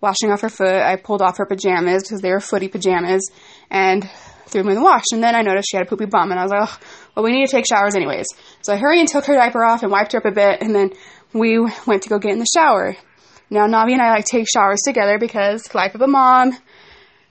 washing 0.00 0.30
off 0.30 0.40
her 0.40 0.48
foot, 0.48 0.68
I 0.68 0.96
pulled 0.96 1.22
off 1.22 1.38
her 1.38 1.46
pajamas 1.46 2.02
because 2.02 2.20
they 2.20 2.30
were 2.30 2.40
footy 2.40 2.68
pajamas 2.68 3.30
and 3.70 4.08
threw 4.46 4.62
them 4.62 4.70
in 4.70 4.76
the 4.76 4.82
wash. 4.82 5.04
And 5.12 5.22
then 5.22 5.34
I 5.34 5.42
noticed 5.42 5.68
she 5.70 5.76
had 5.76 5.86
a 5.86 5.88
poopy 5.88 6.06
bum, 6.06 6.30
and 6.30 6.40
I 6.40 6.42
was 6.42 6.52
like, 6.52 6.68
well, 7.14 7.24
we 7.24 7.32
need 7.32 7.46
to 7.46 7.52
take 7.52 7.66
showers 7.66 7.94
anyways. 7.94 8.26
So 8.62 8.72
I 8.72 8.76
hurried 8.76 9.00
and 9.00 9.08
took 9.08 9.26
her 9.26 9.34
diaper 9.34 9.64
off 9.64 9.82
and 9.82 9.90
wiped 9.90 10.12
her 10.12 10.18
up 10.18 10.24
a 10.24 10.30
bit, 10.30 10.62
and 10.62 10.74
then 10.74 10.90
we 11.32 11.58
went 11.86 12.02
to 12.02 12.08
go 12.08 12.18
get 12.18 12.32
in 12.32 12.38
the 12.38 12.46
shower. 12.54 12.96
Now, 13.50 13.66
Navi 13.66 13.92
and 13.92 14.02
I 14.02 14.10
like 14.10 14.24
take 14.24 14.46
showers 14.48 14.80
together 14.84 15.18
because 15.18 15.72
life 15.74 15.94
of 15.94 16.00
a 16.00 16.06
mom, 16.08 16.56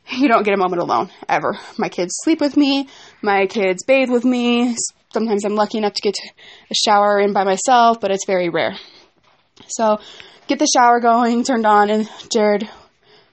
you 0.17 0.27
don't 0.27 0.43
get 0.43 0.53
a 0.53 0.57
moment 0.57 0.81
alone, 0.81 1.09
ever. 1.27 1.57
My 1.77 1.89
kids 1.89 2.13
sleep 2.23 2.41
with 2.41 2.57
me, 2.57 2.87
my 3.21 3.47
kids 3.47 3.83
bathe 3.83 4.09
with 4.09 4.25
me. 4.25 4.75
Sometimes 5.13 5.45
I'm 5.45 5.55
lucky 5.55 5.77
enough 5.77 5.93
to 5.93 6.01
get 6.01 6.15
a 6.69 6.75
shower 6.75 7.19
in 7.19 7.33
by 7.33 7.45
myself, 7.45 8.01
but 8.01 8.11
it's 8.11 8.25
very 8.25 8.49
rare. 8.49 8.75
So, 9.67 9.99
get 10.47 10.59
the 10.59 10.67
shower 10.75 10.99
going, 10.99 11.43
turned 11.45 11.65
on, 11.65 11.89
and 11.89 12.09
Jared, 12.33 12.69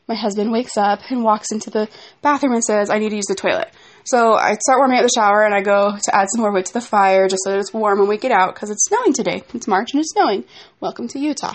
my 0.06 0.14
husband, 0.14 0.52
wakes 0.52 0.76
up 0.76 1.00
and 1.10 1.24
walks 1.24 1.50
into 1.50 1.70
the 1.70 1.88
bathroom 2.22 2.52
and 2.52 2.62
says, 2.62 2.88
I 2.88 2.98
need 2.98 3.10
to 3.10 3.16
use 3.16 3.26
the 3.26 3.34
toilet. 3.34 3.72
So 4.04 4.34
I 4.34 4.54
start 4.54 4.78
warming 4.78 4.98
up 4.98 5.04
the 5.04 5.12
shower 5.14 5.44
and 5.44 5.54
I 5.54 5.60
go 5.60 5.96
to 5.96 6.14
add 6.14 6.26
some 6.32 6.42
more 6.42 6.52
wood 6.52 6.66
to 6.66 6.72
the 6.72 6.80
fire 6.80 7.28
just 7.28 7.42
so 7.44 7.50
that 7.50 7.60
it's 7.60 7.72
warm 7.72 8.00
when 8.00 8.08
we 8.08 8.18
get 8.18 8.32
out 8.32 8.54
because 8.54 8.70
it's 8.70 8.84
snowing 8.86 9.12
today. 9.12 9.44
It's 9.54 9.68
March 9.68 9.92
and 9.92 10.00
it's 10.00 10.12
snowing. 10.12 10.44
Welcome 10.80 11.06
to 11.08 11.20
Utah. 11.20 11.54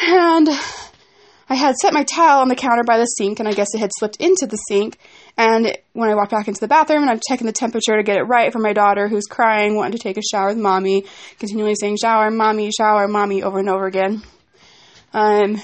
And 0.00 0.48
I 1.52 1.54
had 1.54 1.76
set 1.76 1.92
my 1.92 2.02
towel 2.02 2.40
on 2.40 2.48
the 2.48 2.56
counter 2.56 2.82
by 2.82 2.96
the 2.96 3.04
sink, 3.04 3.38
and 3.38 3.46
I 3.46 3.52
guess 3.52 3.74
it 3.74 3.78
had 3.78 3.90
slipped 3.98 4.16
into 4.16 4.46
the 4.46 4.56
sink. 4.56 4.96
And 5.36 5.76
when 5.92 6.08
I 6.08 6.14
walked 6.14 6.30
back 6.30 6.48
into 6.48 6.60
the 6.60 6.66
bathroom, 6.66 7.02
and 7.02 7.10
I'm 7.10 7.20
checking 7.28 7.46
the 7.46 7.52
temperature 7.52 7.94
to 7.94 8.02
get 8.02 8.16
it 8.16 8.22
right 8.22 8.50
for 8.50 8.58
my 8.58 8.72
daughter 8.72 9.06
who's 9.06 9.26
crying, 9.26 9.76
wanting 9.76 9.92
to 9.92 9.98
take 9.98 10.16
a 10.16 10.22
shower 10.22 10.48
with 10.48 10.56
mommy, 10.56 11.04
continually 11.38 11.74
saying, 11.74 11.98
shower, 12.00 12.30
mommy, 12.30 12.70
shower, 12.74 13.06
mommy, 13.06 13.42
over 13.42 13.58
and 13.58 13.68
over 13.68 13.84
again. 13.84 14.22
Um, 15.12 15.60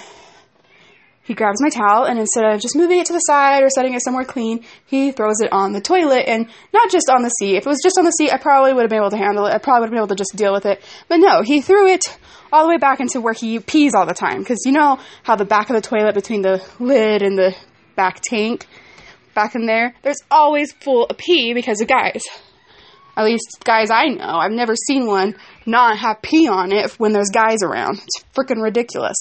he 1.29 1.35
grabs 1.35 1.61
my 1.61 1.69
towel, 1.69 2.05
and 2.05 2.19
instead 2.19 2.43
of 2.43 2.59
just 2.59 2.75
moving 2.75 2.99
it 3.01 3.05
to 3.05 3.13
the 3.13 3.19
side 3.19 3.63
or 3.63 3.69
setting 3.69 3.93
it 3.93 4.03
somewhere 4.03 4.25
clean, 4.25 4.65
he 4.87 5.13
throws 5.13 5.43
it 5.43 5.53
on 5.53 5.75
the 5.75 5.81
toilet, 5.83 6.25
and 6.27 6.49
not 6.73 6.91
just 6.91 7.11
on 7.11 7.23
the 7.23 7.29
seat. 7.29 7.57
If 7.57 7.67
it 7.67 7.69
was 7.69 7.83
just 7.83 7.99
on 7.99 8.07
the 8.07 8.13
seat, 8.13 8.33
I 8.33 8.39
probably 8.39 8.73
would 8.73 8.81
have 8.81 8.89
been 8.89 9.01
able 9.01 9.11
to 9.11 9.19
handle 9.19 9.45
it. 9.45 9.53
I 9.53 9.59
probably 9.59 9.81
would 9.81 9.87
have 9.89 9.91
been 9.91 9.99
able 9.99 10.09
to 10.09 10.15
just 10.15 10.35
deal 10.37 10.55
with 10.55 10.65
it. 10.65 10.83
But 11.07 11.19
no, 11.19 11.43
he 11.43 11.61
threw 11.61 11.87
it 11.87 12.17
all 12.51 12.63
the 12.63 12.71
way 12.71 12.79
back 12.79 13.01
into 13.01 13.21
where 13.21 13.35
he 13.35 13.59
pees 13.59 13.95
all 13.95 14.07
the 14.07 14.15
time. 14.15 14.39
Because 14.39 14.61
you 14.65 14.73
know 14.73 14.99
how 15.23 15.37
the 15.37 15.45
back 15.45 15.69
of 15.69 15.77
the 15.77 15.83
toilet 15.83 16.15
between 16.15 16.41
the 16.41 16.65
lid 16.81 17.21
and 17.21 17.37
the 17.37 17.55
back 17.95 18.23
tank, 18.23 18.67
back 19.35 19.55
in 19.55 19.67
there, 19.67 19.95
there's 20.01 20.23
always 20.31 20.73
full 20.73 21.05
of 21.05 21.19
pee 21.19 21.53
because 21.53 21.83
of 21.83 21.89
guys. 21.89 22.23
At 23.19 23.27
least 23.27 23.63
guys 23.65 23.91
I 23.91 24.07
know. 24.07 24.25
I've 24.25 24.53
never 24.53 24.75
seen 24.75 25.07
one 25.07 25.37
not 25.67 25.99
have 25.99 26.23
pee 26.23 26.49
on 26.49 26.73
it 26.73 26.93
when 26.93 27.13
there's 27.13 27.29
guys 27.29 27.63
around. 27.63 27.99
It's 27.99 28.25
freaking 28.35 28.63
ridiculous. 28.63 29.19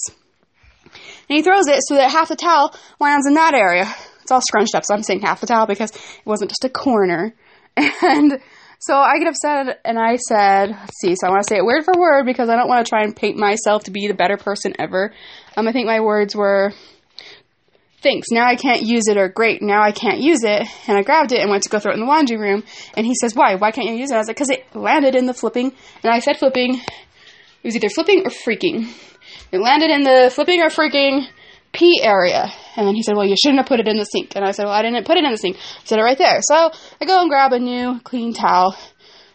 And 1.28 1.36
he 1.36 1.42
throws 1.42 1.66
it 1.66 1.80
so 1.86 1.94
that 1.96 2.10
half 2.10 2.28
the 2.28 2.36
towel 2.36 2.74
lands 3.00 3.26
in 3.26 3.34
that 3.34 3.54
area. 3.54 3.92
It's 4.22 4.30
all 4.30 4.40
scrunched 4.40 4.74
up, 4.74 4.84
so 4.84 4.94
I'm 4.94 5.02
saying 5.02 5.22
half 5.22 5.40
the 5.40 5.46
towel 5.46 5.66
because 5.66 5.90
it 5.90 6.26
wasn't 6.26 6.50
just 6.50 6.64
a 6.64 6.68
corner. 6.68 7.34
And 8.02 8.40
so 8.80 8.94
I 8.96 9.18
get 9.18 9.28
upset 9.28 9.80
and 9.84 9.98
I 9.98 10.16
said, 10.16 10.70
let's 10.70 11.00
see, 11.00 11.14
so 11.16 11.26
I 11.26 11.30
want 11.30 11.42
to 11.42 11.48
say 11.48 11.58
it 11.58 11.64
word 11.64 11.84
for 11.84 11.94
word 11.98 12.26
because 12.26 12.48
I 12.48 12.56
don't 12.56 12.68
want 12.68 12.84
to 12.84 12.88
try 12.88 13.02
and 13.02 13.14
paint 13.14 13.36
myself 13.36 13.84
to 13.84 13.90
be 13.90 14.06
the 14.06 14.14
better 14.14 14.36
person 14.36 14.72
ever. 14.78 15.12
Um, 15.56 15.66
I 15.66 15.72
think 15.72 15.86
my 15.86 16.00
words 16.00 16.36
were, 16.36 16.72
thanks, 18.02 18.28
now 18.30 18.46
I 18.46 18.54
can't 18.54 18.82
use 18.82 19.08
it, 19.08 19.16
or 19.16 19.28
great, 19.28 19.62
now 19.62 19.82
I 19.82 19.90
can't 19.90 20.20
use 20.20 20.44
it. 20.44 20.66
And 20.86 20.96
I 20.96 21.02
grabbed 21.02 21.32
it 21.32 21.40
and 21.40 21.50
went 21.50 21.64
to 21.64 21.68
go 21.68 21.80
throw 21.80 21.90
it 21.90 21.94
in 21.94 22.00
the 22.00 22.06
laundry 22.06 22.36
room. 22.36 22.62
And 22.94 23.04
he 23.04 23.14
says, 23.20 23.34
why? 23.34 23.56
Why 23.56 23.72
can't 23.72 23.88
you 23.88 23.94
use 23.94 24.12
it? 24.12 24.14
I 24.14 24.18
was 24.18 24.28
like, 24.28 24.36
because 24.36 24.50
it 24.50 24.64
landed 24.74 25.16
in 25.16 25.26
the 25.26 25.34
flipping. 25.34 25.72
And 26.04 26.12
I 26.12 26.20
said 26.20 26.36
flipping. 26.36 26.74
It 26.76 27.64
was 27.64 27.74
either 27.74 27.88
flipping 27.88 28.20
or 28.24 28.30
freaking. 28.30 28.86
It 29.50 29.58
landed 29.58 29.90
in 29.90 30.02
the 30.02 30.30
flipping 30.34 30.62
or 30.62 30.68
freaking 30.68 31.26
pee 31.72 32.00
area. 32.02 32.50
And 32.76 32.86
then 32.86 32.94
he 32.94 33.02
said, 33.02 33.16
Well, 33.16 33.26
you 33.26 33.36
shouldn't 33.36 33.58
have 33.58 33.66
put 33.66 33.80
it 33.80 33.88
in 33.88 33.96
the 33.96 34.04
sink. 34.04 34.36
And 34.36 34.44
I 34.44 34.52
said, 34.52 34.64
Well, 34.64 34.74
I 34.74 34.82
didn't 34.82 35.06
put 35.06 35.16
it 35.16 35.24
in 35.24 35.30
the 35.30 35.38
sink. 35.38 35.56
I 35.56 35.84
said 35.84 35.98
it 35.98 36.02
right 36.02 36.18
there. 36.18 36.40
So 36.42 36.70
I 37.00 37.04
go 37.04 37.20
and 37.20 37.30
grab 37.30 37.52
a 37.52 37.58
new 37.58 38.00
clean 38.00 38.34
towel 38.34 38.76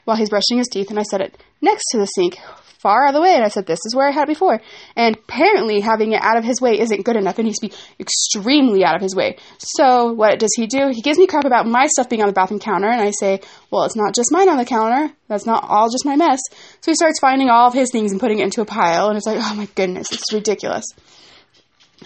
while 0.06 0.18
he's 0.18 0.30
brushing 0.30 0.58
his 0.58 0.68
teeth, 0.68 0.90
and 0.90 1.00
I 1.00 1.04
set 1.04 1.22
it 1.22 1.38
next 1.62 1.84
to 1.92 1.98
the 1.98 2.06
sink, 2.06 2.38
far 2.84 3.06
out 3.06 3.10
of 3.10 3.16
the 3.16 3.22
way. 3.22 3.34
And 3.34 3.44
I 3.44 3.48
said, 3.48 3.66
This 3.66 3.80
is 3.86 3.96
where 3.96 4.08
I 4.08 4.12
had 4.12 4.24
it 4.24 4.28
before. 4.28 4.62
And 4.96 5.16
apparently, 5.16 5.80
having 5.80 6.12
it 6.12 6.22
out 6.22 6.38
of 6.38 6.44
his 6.44 6.62
way 6.62 6.80
isn't 6.80 7.04
good 7.04 7.16
enough. 7.16 7.40
It 7.40 7.44
needs 7.44 7.60
to 7.60 7.70
be 7.70 7.74
extremely 8.00 8.84
out 8.84 8.96
of 8.96 9.02
his 9.02 9.16
way. 9.16 9.38
So, 9.58 10.12
what 10.14 10.38
does 10.38 10.54
he 10.56 10.68
do? 10.68 10.90
He 10.90 11.02
gives 11.02 11.18
me 11.18 11.26
crap 11.26 11.46
about 11.46 11.66
my 11.66 11.88
stuff 11.88 12.10
being 12.10 12.22
on 12.22 12.28
the 12.28 12.34
bathroom 12.34 12.60
counter, 12.60 12.90
and 12.90 13.02
I 13.02 13.12
say, 13.12 13.40
Well, 13.72 13.86
it's 13.86 13.96
not 13.96 14.14
just 14.14 14.32
mine 14.32 14.50
on 14.50 14.58
the 14.58 14.66
counter. 14.66 15.12
That's 15.28 15.46
not 15.46 15.64
all 15.68 15.90
just 15.90 16.06
my 16.06 16.16
mess. 16.16 16.40
So, 16.82 16.92
he 16.92 16.96
starts 16.96 17.20
finding 17.20 17.50
all 17.50 17.68
of 17.68 17.74
his 17.74 17.90
things 17.92 18.12
and 18.12 18.20
putting 18.20 18.40
it 18.40 18.44
into 18.44 18.62
a 18.62 18.66
pile, 18.66 19.08
and 19.08 19.18
it's 19.18 19.26
like, 19.26 19.40
Oh 19.40 19.56
my 19.56 19.68
goodness, 19.74 20.12
it's 20.12 20.32
ridiculous. 20.34 20.86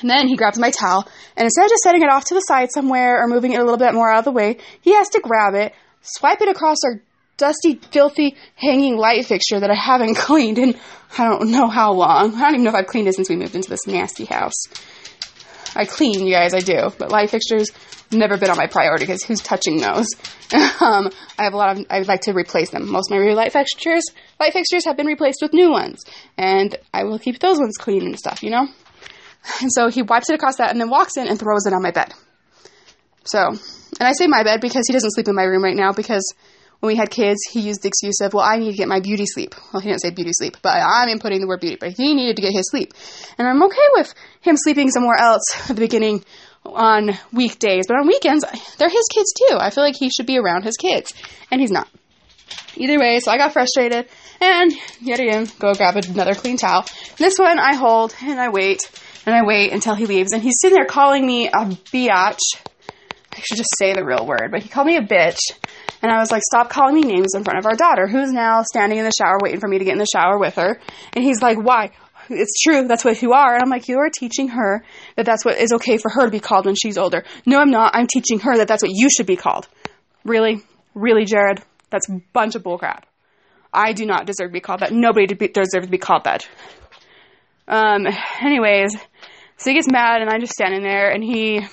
And 0.01 0.09
then 0.09 0.27
he 0.27 0.35
grabs 0.35 0.59
my 0.59 0.69
towel, 0.69 1.07
and 1.35 1.45
instead 1.45 1.65
of 1.65 1.71
just 1.71 1.83
setting 1.83 2.03
it 2.03 2.09
off 2.09 2.25
to 2.25 2.35
the 2.35 2.41
side 2.41 2.69
somewhere 2.71 3.21
or 3.21 3.27
moving 3.27 3.53
it 3.53 3.59
a 3.59 3.63
little 3.63 3.79
bit 3.79 3.95
more 3.95 4.11
out 4.11 4.19
of 4.19 4.25
the 4.25 4.31
way, 4.31 4.57
he 4.81 4.93
has 4.93 5.09
to 5.09 5.19
grab 5.19 5.55
it, 5.55 5.73
swipe 6.01 6.41
it 6.41 6.49
across 6.49 6.77
our 6.85 7.01
dusty, 7.37 7.79
filthy, 7.91 8.35
hanging 8.55 8.97
light 8.97 9.25
fixture 9.25 9.59
that 9.59 9.71
I 9.71 9.75
haven't 9.75 10.15
cleaned 10.17 10.57
in 10.57 10.75
I 11.17 11.23
don't 11.23 11.51
know 11.51 11.67
how 11.67 11.93
long. 11.93 12.35
I 12.35 12.41
don't 12.41 12.53
even 12.55 12.63
know 12.63 12.69
if 12.71 12.75
I've 12.75 12.87
cleaned 12.87 13.07
it 13.07 13.15
since 13.15 13.29
we 13.29 13.35
moved 13.35 13.55
into 13.55 13.69
this 13.69 13.87
nasty 13.87 14.25
house. 14.25 14.65
I 15.75 15.85
clean, 15.85 16.25
you 16.25 16.33
guys, 16.33 16.53
I 16.53 16.59
do, 16.59 16.91
but 16.97 17.11
light 17.11 17.29
fixtures 17.29 17.71
never 18.11 18.37
been 18.37 18.49
on 18.49 18.57
my 18.57 18.67
priority 18.67 19.05
because 19.05 19.23
who's 19.23 19.41
touching 19.41 19.77
those? 19.79 20.07
um, 20.81 21.09
I 21.37 21.43
have 21.43 21.53
a 21.53 21.57
lot 21.57 21.77
of. 21.77 21.85
I 21.89 21.99
would 21.99 22.07
like 22.07 22.21
to 22.21 22.33
replace 22.33 22.71
them. 22.71 22.89
Most 22.89 23.11
of 23.11 23.17
my 23.17 23.33
light 23.33 23.53
fixtures, 23.53 24.03
light 24.39 24.53
fixtures, 24.53 24.85
have 24.85 24.97
been 24.97 25.07
replaced 25.07 25.39
with 25.41 25.53
new 25.53 25.71
ones, 25.71 26.03
and 26.37 26.75
I 26.93 27.03
will 27.03 27.19
keep 27.19 27.39
those 27.39 27.59
ones 27.59 27.77
clean 27.77 28.03
and 28.03 28.17
stuff. 28.17 28.43
You 28.43 28.51
know. 28.51 28.67
And 29.61 29.71
so 29.71 29.89
he 29.89 30.01
wipes 30.01 30.29
it 30.29 30.35
across 30.35 30.57
that 30.57 30.71
and 30.71 30.81
then 30.81 30.89
walks 30.89 31.15
in 31.15 31.27
and 31.27 31.39
throws 31.39 31.65
it 31.65 31.73
on 31.73 31.81
my 31.81 31.91
bed. 31.91 32.13
So, 33.23 33.39
and 33.47 34.07
I 34.07 34.11
say 34.13 34.27
my 34.27 34.43
bed 34.43 34.61
because 34.61 34.83
he 34.87 34.93
doesn't 34.93 35.11
sleep 35.11 35.27
in 35.27 35.35
my 35.35 35.43
room 35.43 35.63
right 35.63 35.75
now 35.75 35.93
because 35.93 36.33
when 36.79 36.87
we 36.93 36.95
had 36.95 37.09
kids, 37.09 37.39
he 37.51 37.61
used 37.61 37.81
the 37.81 37.87
excuse 37.87 38.21
of, 38.21 38.33
well, 38.33 38.45
I 38.45 38.57
need 38.57 38.71
to 38.71 38.77
get 38.77 38.87
my 38.87 38.99
beauty 38.99 39.25
sleep. 39.25 39.55
Well, 39.73 39.81
he 39.81 39.89
didn't 39.89 40.01
say 40.01 40.11
beauty 40.11 40.31
sleep, 40.33 40.57
but 40.61 40.75
I'm 40.75 41.09
inputting 41.09 41.39
the 41.39 41.47
word 41.47 41.59
beauty, 41.59 41.77
but 41.79 41.93
he 41.93 42.13
needed 42.13 42.35
to 42.35 42.41
get 42.41 42.53
his 42.53 42.69
sleep. 42.69 42.93
And 43.37 43.47
I'm 43.47 43.63
okay 43.63 43.87
with 43.93 44.13
him 44.41 44.55
sleeping 44.57 44.91
somewhere 44.91 45.17
else 45.17 45.69
at 45.69 45.75
the 45.75 45.81
beginning 45.81 46.23
on 46.65 47.17
weekdays, 47.33 47.85
but 47.87 47.97
on 47.97 48.07
weekends, 48.07 48.45
they're 48.77 48.89
his 48.89 49.07
kids 49.11 49.33
too. 49.33 49.57
I 49.57 49.69
feel 49.69 49.83
like 49.83 49.95
he 49.97 50.09
should 50.09 50.25
be 50.27 50.37
around 50.37 50.63
his 50.63 50.77
kids, 50.77 51.13
and 51.51 51.61
he's 51.61 51.71
not. 51.71 51.87
Either 52.75 52.99
way, 52.99 53.19
so 53.19 53.31
I 53.31 53.37
got 53.37 53.53
frustrated, 53.53 54.07
and 54.39 54.71
yet 55.01 55.19
again, 55.19 55.47
go 55.57 55.73
grab 55.73 55.95
another 55.95 56.35
clean 56.35 56.57
towel. 56.57 56.85
This 57.17 57.37
one 57.39 57.59
I 57.59 57.73
hold, 57.73 58.13
and 58.21 58.39
I 58.39 58.49
wait, 58.49 58.81
and 59.25 59.33
I 59.33 59.43
wait 59.43 59.71
until 59.71 59.95
he 59.95 60.05
leaves, 60.05 60.31
and 60.31 60.43
he's 60.43 60.59
sitting 60.61 60.75
there 60.75 60.85
calling 60.85 61.25
me 61.25 61.47
a 61.47 61.65
biatch. 61.91 62.39
I 63.37 63.41
should 63.41 63.57
just 63.57 63.77
say 63.77 63.93
the 63.93 64.03
real 64.03 64.25
word, 64.25 64.49
but 64.51 64.63
he 64.63 64.69
called 64.69 64.87
me 64.87 64.97
a 64.97 65.01
bitch. 65.01 65.37
And 66.01 66.11
I 66.11 66.19
was 66.19 66.31
like, 66.31 66.41
stop 66.43 66.69
calling 66.69 66.95
me 66.95 67.01
names 67.01 67.35
in 67.35 67.43
front 67.43 67.59
of 67.59 67.65
our 67.65 67.75
daughter, 67.75 68.07
who's 68.07 68.31
now 68.31 68.63
standing 68.63 68.97
in 68.97 69.05
the 69.05 69.11
shower 69.17 69.37
waiting 69.41 69.59
for 69.59 69.67
me 69.67 69.77
to 69.77 69.85
get 69.85 69.93
in 69.93 69.99
the 69.99 70.07
shower 70.11 70.37
with 70.39 70.55
her. 70.55 70.79
And 71.13 71.23
he's 71.23 71.41
like, 71.41 71.57
why? 71.57 71.91
It's 72.29 72.61
true, 72.61 72.87
that's 72.87 73.05
what 73.05 73.21
you 73.21 73.33
are. 73.33 73.53
And 73.53 73.63
I'm 73.63 73.69
like, 73.69 73.87
you 73.87 73.99
are 73.99 74.09
teaching 74.09 74.49
her 74.49 74.83
that 75.15 75.25
that's 75.25 75.45
what 75.45 75.57
is 75.57 75.71
okay 75.73 75.97
for 75.97 76.09
her 76.09 76.25
to 76.25 76.31
be 76.31 76.39
called 76.39 76.65
when 76.65 76.75
she's 76.75 76.97
older. 76.97 77.23
No, 77.45 77.59
I'm 77.59 77.71
not. 77.71 77.95
I'm 77.95 78.07
teaching 78.07 78.39
her 78.39 78.57
that 78.57 78.67
that's 78.67 78.83
what 78.83 78.91
you 78.93 79.07
should 79.09 79.27
be 79.27 79.35
called. 79.35 79.67
Really? 80.25 80.61
Really, 80.93 81.25
Jared? 81.25 81.61
That's 81.89 82.09
a 82.09 82.19
bunch 82.33 82.55
of 82.55 82.63
bullcrap. 82.63 83.03
I 83.71 83.93
do 83.93 84.05
not 84.05 84.25
deserve 84.25 84.49
to 84.49 84.53
be 84.53 84.59
called 84.59 84.79
that. 84.79 84.91
Nobody 84.91 85.27
deserves 85.27 85.85
to 85.85 85.91
be 85.91 85.97
called 85.97 86.23
that. 86.25 86.47
Um, 87.67 88.07
anyways, 88.41 88.95
so 89.57 89.69
he 89.69 89.75
gets 89.75 89.89
mad, 89.89 90.21
and 90.21 90.29
I'm 90.29 90.39
just 90.39 90.53
standing 90.53 90.83
there, 90.83 91.09
and 91.11 91.23
he, 91.23 91.65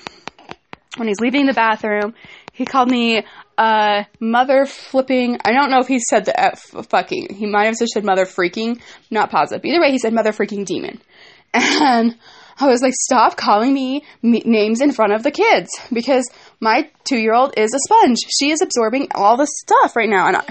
when 0.97 1.07
he's 1.07 1.19
leaving 1.19 1.45
the 1.45 1.53
bathroom, 1.53 2.13
he 2.53 2.65
called 2.65 2.89
me 2.89 3.23
uh, 3.57 4.03
mother 4.19 4.65
flipping. 4.65 5.37
I 5.43 5.51
don't 5.51 5.69
know 5.69 5.79
if 5.79 5.87
he 5.87 5.99
said 5.99 6.25
the 6.25 6.39
F 6.39 6.61
fucking. 6.89 7.35
He 7.35 7.45
might 7.45 7.65
have 7.65 7.77
just 7.77 7.93
said 7.93 8.03
mother 8.03 8.25
freaking. 8.25 8.79
Not 9.11 9.31
positive. 9.31 9.65
Either 9.65 9.81
way, 9.81 9.91
he 9.91 9.99
said 9.99 10.13
mother 10.13 10.31
freaking 10.31 10.65
demon. 10.65 11.01
And 11.53 12.17
I 12.57 12.67
was 12.67 12.81
like, 12.81 12.93
stop 12.93 13.35
calling 13.35 13.73
me 13.73 14.03
names 14.21 14.81
in 14.81 14.91
front 14.91 15.13
of 15.13 15.23
the 15.23 15.31
kids 15.31 15.69
because 15.91 16.29
my 16.59 16.89
two 17.03 17.17
year 17.17 17.33
old 17.33 17.53
is 17.57 17.73
a 17.73 17.79
sponge. 17.79 18.17
She 18.39 18.51
is 18.51 18.61
absorbing 18.61 19.07
all 19.13 19.35
the 19.35 19.47
stuff 19.47 19.95
right 19.95 20.09
now. 20.09 20.27
And 20.27 20.37
I, 20.37 20.43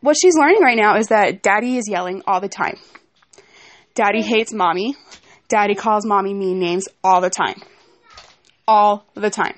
what 0.00 0.16
she's 0.20 0.36
learning 0.36 0.62
right 0.62 0.76
now 0.76 0.96
is 0.96 1.08
that 1.08 1.42
daddy 1.42 1.76
is 1.76 1.88
yelling 1.88 2.22
all 2.26 2.40
the 2.40 2.48
time. 2.48 2.76
Daddy 3.94 4.22
hates 4.22 4.52
mommy. 4.52 4.96
Daddy 5.48 5.74
calls 5.74 6.06
mommy 6.06 6.32
mean 6.32 6.58
names 6.58 6.86
all 7.02 7.20
the 7.20 7.30
time. 7.30 7.60
All 8.68 9.06
the 9.14 9.30
time. 9.30 9.54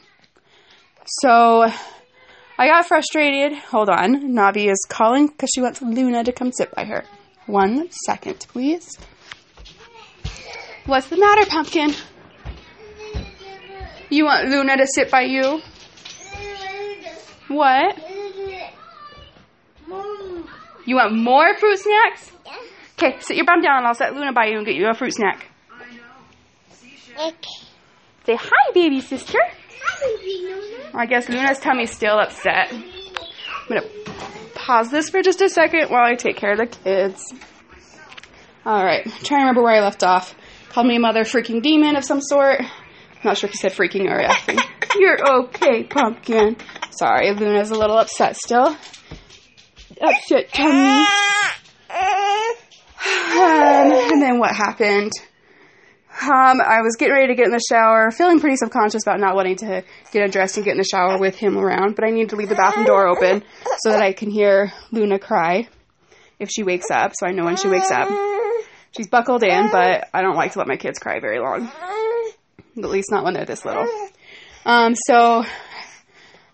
So 1.04 1.68
I 2.56 2.66
got 2.68 2.86
frustrated. 2.86 3.58
Hold 3.58 3.88
on. 3.88 4.32
Navi 4.32 4.70
is 4.70 4.86
calling 4.88 5.26
because 5.26 5.50
she 5.52 5.60
wants 5.60 5.82
Luna 5.82 6.22
to 6.22 6.32
come 6.32 6.52
sit 6.52 6.72
by 6.72 6.84
her. 6.84 7.04
One 7.46 7.90
second, 8.06 8.46
please. 8.52 8.96
What's 10.86 11.08
the 11.08 11.16
matter, 11.16 11.44
Pumpkin? 11.50 11.92
You 14.10 14.26
want 14.26 14.48
Luna 14.48 14.76
to 14.76 14.86
sit 14.86 15.10
by 15.10 15.22
you? 15.22 15.60
What? 17.48 17.98
You 20.86 20.94
want 20.94 21.16
more 21.16 21.56
fruit 21.58 21.78
snacks? 21.78 22.30
Okay, 22.92 23.18
sit 23.20 23.36
your 23.36 23.46
bum 23.46 23.60
down 23.60 23.78
and 23.78 23.86
I'll 23.88 23.94
set 23.94 24.14
Luna 24.14 24.32
by 24.32 24.46
you 24.46 24.58
and 24.58 24.66
get 24.66 24.76
you 24.76 24.88
a 24.88 24.94
fruit 24.94 25.14
snack. 25.14 25.46
Okay. 27.18 27.69
Say 28.26 28.36
hi, 28.38 28.72
baby 28.74 29.00
sister. 29.00 29.38
I 30.94 31.06
guess 31.06 31.28
Luna's 31.28 31.58
tummy's 31.58 31.90
still 31.90 32.18
upset. 32.18 32.72
I'm 32.72 33.68
gonna 33.68 33.86
pause 34.54 34.90
this 34.90 35.08
for 35.10 35.22
just 35.22 35.40
a 35.40 35.48
second 35.48 35.88
while 35.88 36.04
I 36.04 36.14
take 36.14 36.36
care 36.36 36.52
of 36.52 36.58
the 36.58 36.66
kids. 36.66 37.32
Alright, 38.66 39.04
trying 39.04 39.22
to 39.22 39.34
remember 39.36 39.62
where 39.62 39.74
I 39.74 39.80
left 39.80 40.04
off. 40.04 40.34
Called 40.70 40.86
me 40.86 40.96
a 40.96 41.00
mother 41.00 41.24
freaking 41.24 41.62
demon 41.62 41.96
of 41.96 42.04
some 42.04 42.20
sort. 42.20 42.60
I'm 42.60 42.68
Not 43.24 43.38
sure 43.38 43.48
if 43.48 43.52
he 43.52 43.58
said 43.58 43.72
freaking 43.72 44.06
or 44.06 44.22
effing. 44.22 44.60
You're 44.98 45.18
okay, 45.44 45.84
pumpkin. 45.84 46.56
Sorry, 46.90 47.32
Luna's 47.32 47.70
a 47.70 47.74
little 47.74 47.96
upset 47.98 48.36
still. 48.36 48.76
Upset 50.00 50.52
tummy. 50.52 51.06
Um, 51.90 52.54
and 54.12 54.22
then 54.22 54.38
what 54.38 54.54
happened? 54.54 55.12
Um, 56.22 56.60
I 56.60 56.82
was 56.82 56.96
getting 56.98 57.14
ready 57.14 57.28
to 57.28 57.34
get 57.34 57.46
in 57.46 57.52
the 57.52 57.62
shower, 57.70 58.10
feeling 58.10 58.40
pretty 58.40 58.56
subconscious 58.56 59.02
about 59.04 59.20
not 59.20 59.34
wanting 59.34 59.56
to 59.56 59.82
get 60.12 60.22
undressed 60.22 60.56
and 60.56 60.64
get 60.64 60.72
in 60.72 60.78
the 60.78 60.84
shower 60.84 61.18
with 61.18 61.34
him 61.36 61.56
around, 61.56 61.96
but 61.96 62.04
I 62.04 62.10
need 62.10 62.28
to 62.30 62.36
leave 62.36 62.50
the 62.50 62.54
bathroom 62.56 62.84
door 62.84 63.06
open 63.08 63.42
so 63.78 63.90
that 63.90 64.02
I 64.02 64.12
can 64.12 64.30
hear 64.30 64.70
Luna 64.90 65.18
cry 65.18 65.66
if 66.38 66.50
she 66.50 66.62
wakes 66.62 66.90
up, 66.90 67.12
so 67.18 67.26
I 67.26 67.30
know 67.32 67.44
when 67.44 67.56
she 67.56 67.68
wakes 67.68 67.90
up. 67.90 68.08
She's 68.94 69.08
buckled 69.08 69.42
in, 69.42 69.70
but 69.70 70.08
I 70.12 70.20
don't 70.20 70.36
like 70.36 70.52
to 70.52 70.58
let 70.58 70.68
my 70.68 70.76
kids 70.76 70.98
cry 70.98 71.20
very 71.20 71.38
long. 71.38 71.70
At 72.76 72.84
least 72.90 73.10
not 73.10 73.24
when 73.24 73.34
they're 73.34 73.44
this 73.46 73.64
little. 73.64 73.86
Um, 74.66 74.94
so 74.94 75.44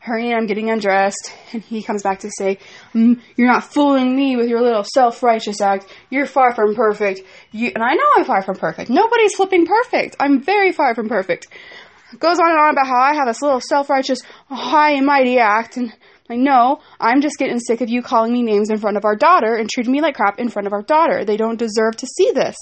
hurry, 0.07 0.33
I'm 0.33 0.47
getting 0.47 0.71
undressed, 0.71 1.33
and 1.53 1.63
he 1.63 1.83
comes 1.83 2.03
back 2.03 2.21
to 2.21 2.31
say, 2.39 2.59
mm, 2.95 3.21
"You're 3.37 3.49
not 3.49 3.65
fooling 3.65 4.17
me 4.17 4.37
with 4.37 4.49
your 4.49 4.63
little 4.63 4.85
self-righteous 4.85 5.61
act. 5.61 5.87
You're 6.09 6.27
far 6.27 6.55
from 6.55 6.75
perfect." 6.75 7.21
You 7.53 7.73
and 7.75 7.85
I 7.85 7.95
know 7.95 8.05
I'm 8.17 8.25
far 8.25 8.43
from 8.43 8.57
perfect. 8.57 8.89
Nobody's 8.89 9.35
flipping 9.35 9.67
perfect. 9.67 10.17
I'm 10.21 10.41
very 10.41 10.73
far 10.73 10.95
from 10.95 11.09
perfect. 11.09 11.49
Goes 12.21 12.39
on 12.39 12.49
and 12.49 12.59
on 12.59 12.71
about 12.71 12.87
how 12.87 13.01
I 13.01 13.15
have 13.15 13.27
this 13.27 13.43
little 13.43 13.61
self-righteous, 13.61 14.21
high 14.49 14.93
and 14.93 15.05
mighty 15.05 15.39
act, 15.39 15.77
and 15.77 15.93
I 16.31 16.37
know 16.37 16.81
I'm 17.01 17.21
just 17.21 17.37
getting 17.37 17.59
sick 17.59 17.81
of 17.81 17.89
you 17.89 18.01
calling 18.01 18.33
me 18.33 18.43
names 18.43 18.71
in 18.71 18.79
front 18.79 18.97
of 18.97 19.05
our 19.05 19.17
daughter 19.17 19.57
and 19.57 19.69
treating 19.69 19.93
me 19.93 20.01
like 20.01 20.15
crap 20.15 20.39
in 20.39 20.49
front 20.49 20.67
of 20.67 20.73
our 20.73 20.83
daughter. 20.83 21.25
They 21.25 21.37
don't 21.37 21.59
deserve 21.59 21.97
to 21.97 22.07
see 22.07 22.31
this. 22.33 22.57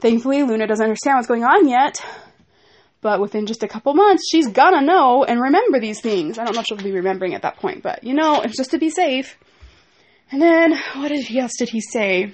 Thankfully, 0.00 0.42
Luna 0.42 0.66
doesn't 0.66 0.84
understand 0.84 1.16
what's 1.16 1.28
going 1.28 1.44
on 1.44 1.68
yet. 1.68 2.04
But 3.04 3.20
within 3.20 3.44
just 3.44 3.62
a 3.62 3.68
couple 3.68 3.92
months, 3.92 4.30
she's 4.30 4.48
gonna 4.48 4.80
know 4.80 5.24
and 5.24 5.38
remember 5.38 5.78
these 5.78 6.00
things. 6.00 6.38
I 6.38 6.44
don't 6.44 6.54
know 6.54 6.60
if 6.60 6.66
she'll 6.66 6.78
be 6.78 6.90
remembering 6.90 7.34
at 7.34 7.42
that 7.42 7.58
point, 7.58 7.82
but 7.82 8.02
you 8.02 8.14
know, 8.14 8.40
it's 8.40 8.56
just 8.56 8.70
to 8.70 8.78
be 8.78 8.88
safe. 8.88 9.36
And 10.32 10.40
then, 10.40 10.72
what 10.94 11.12
else 11.12 11.52
did 11.58 11.68
he 11.68 11.82
say? 11.82 12.32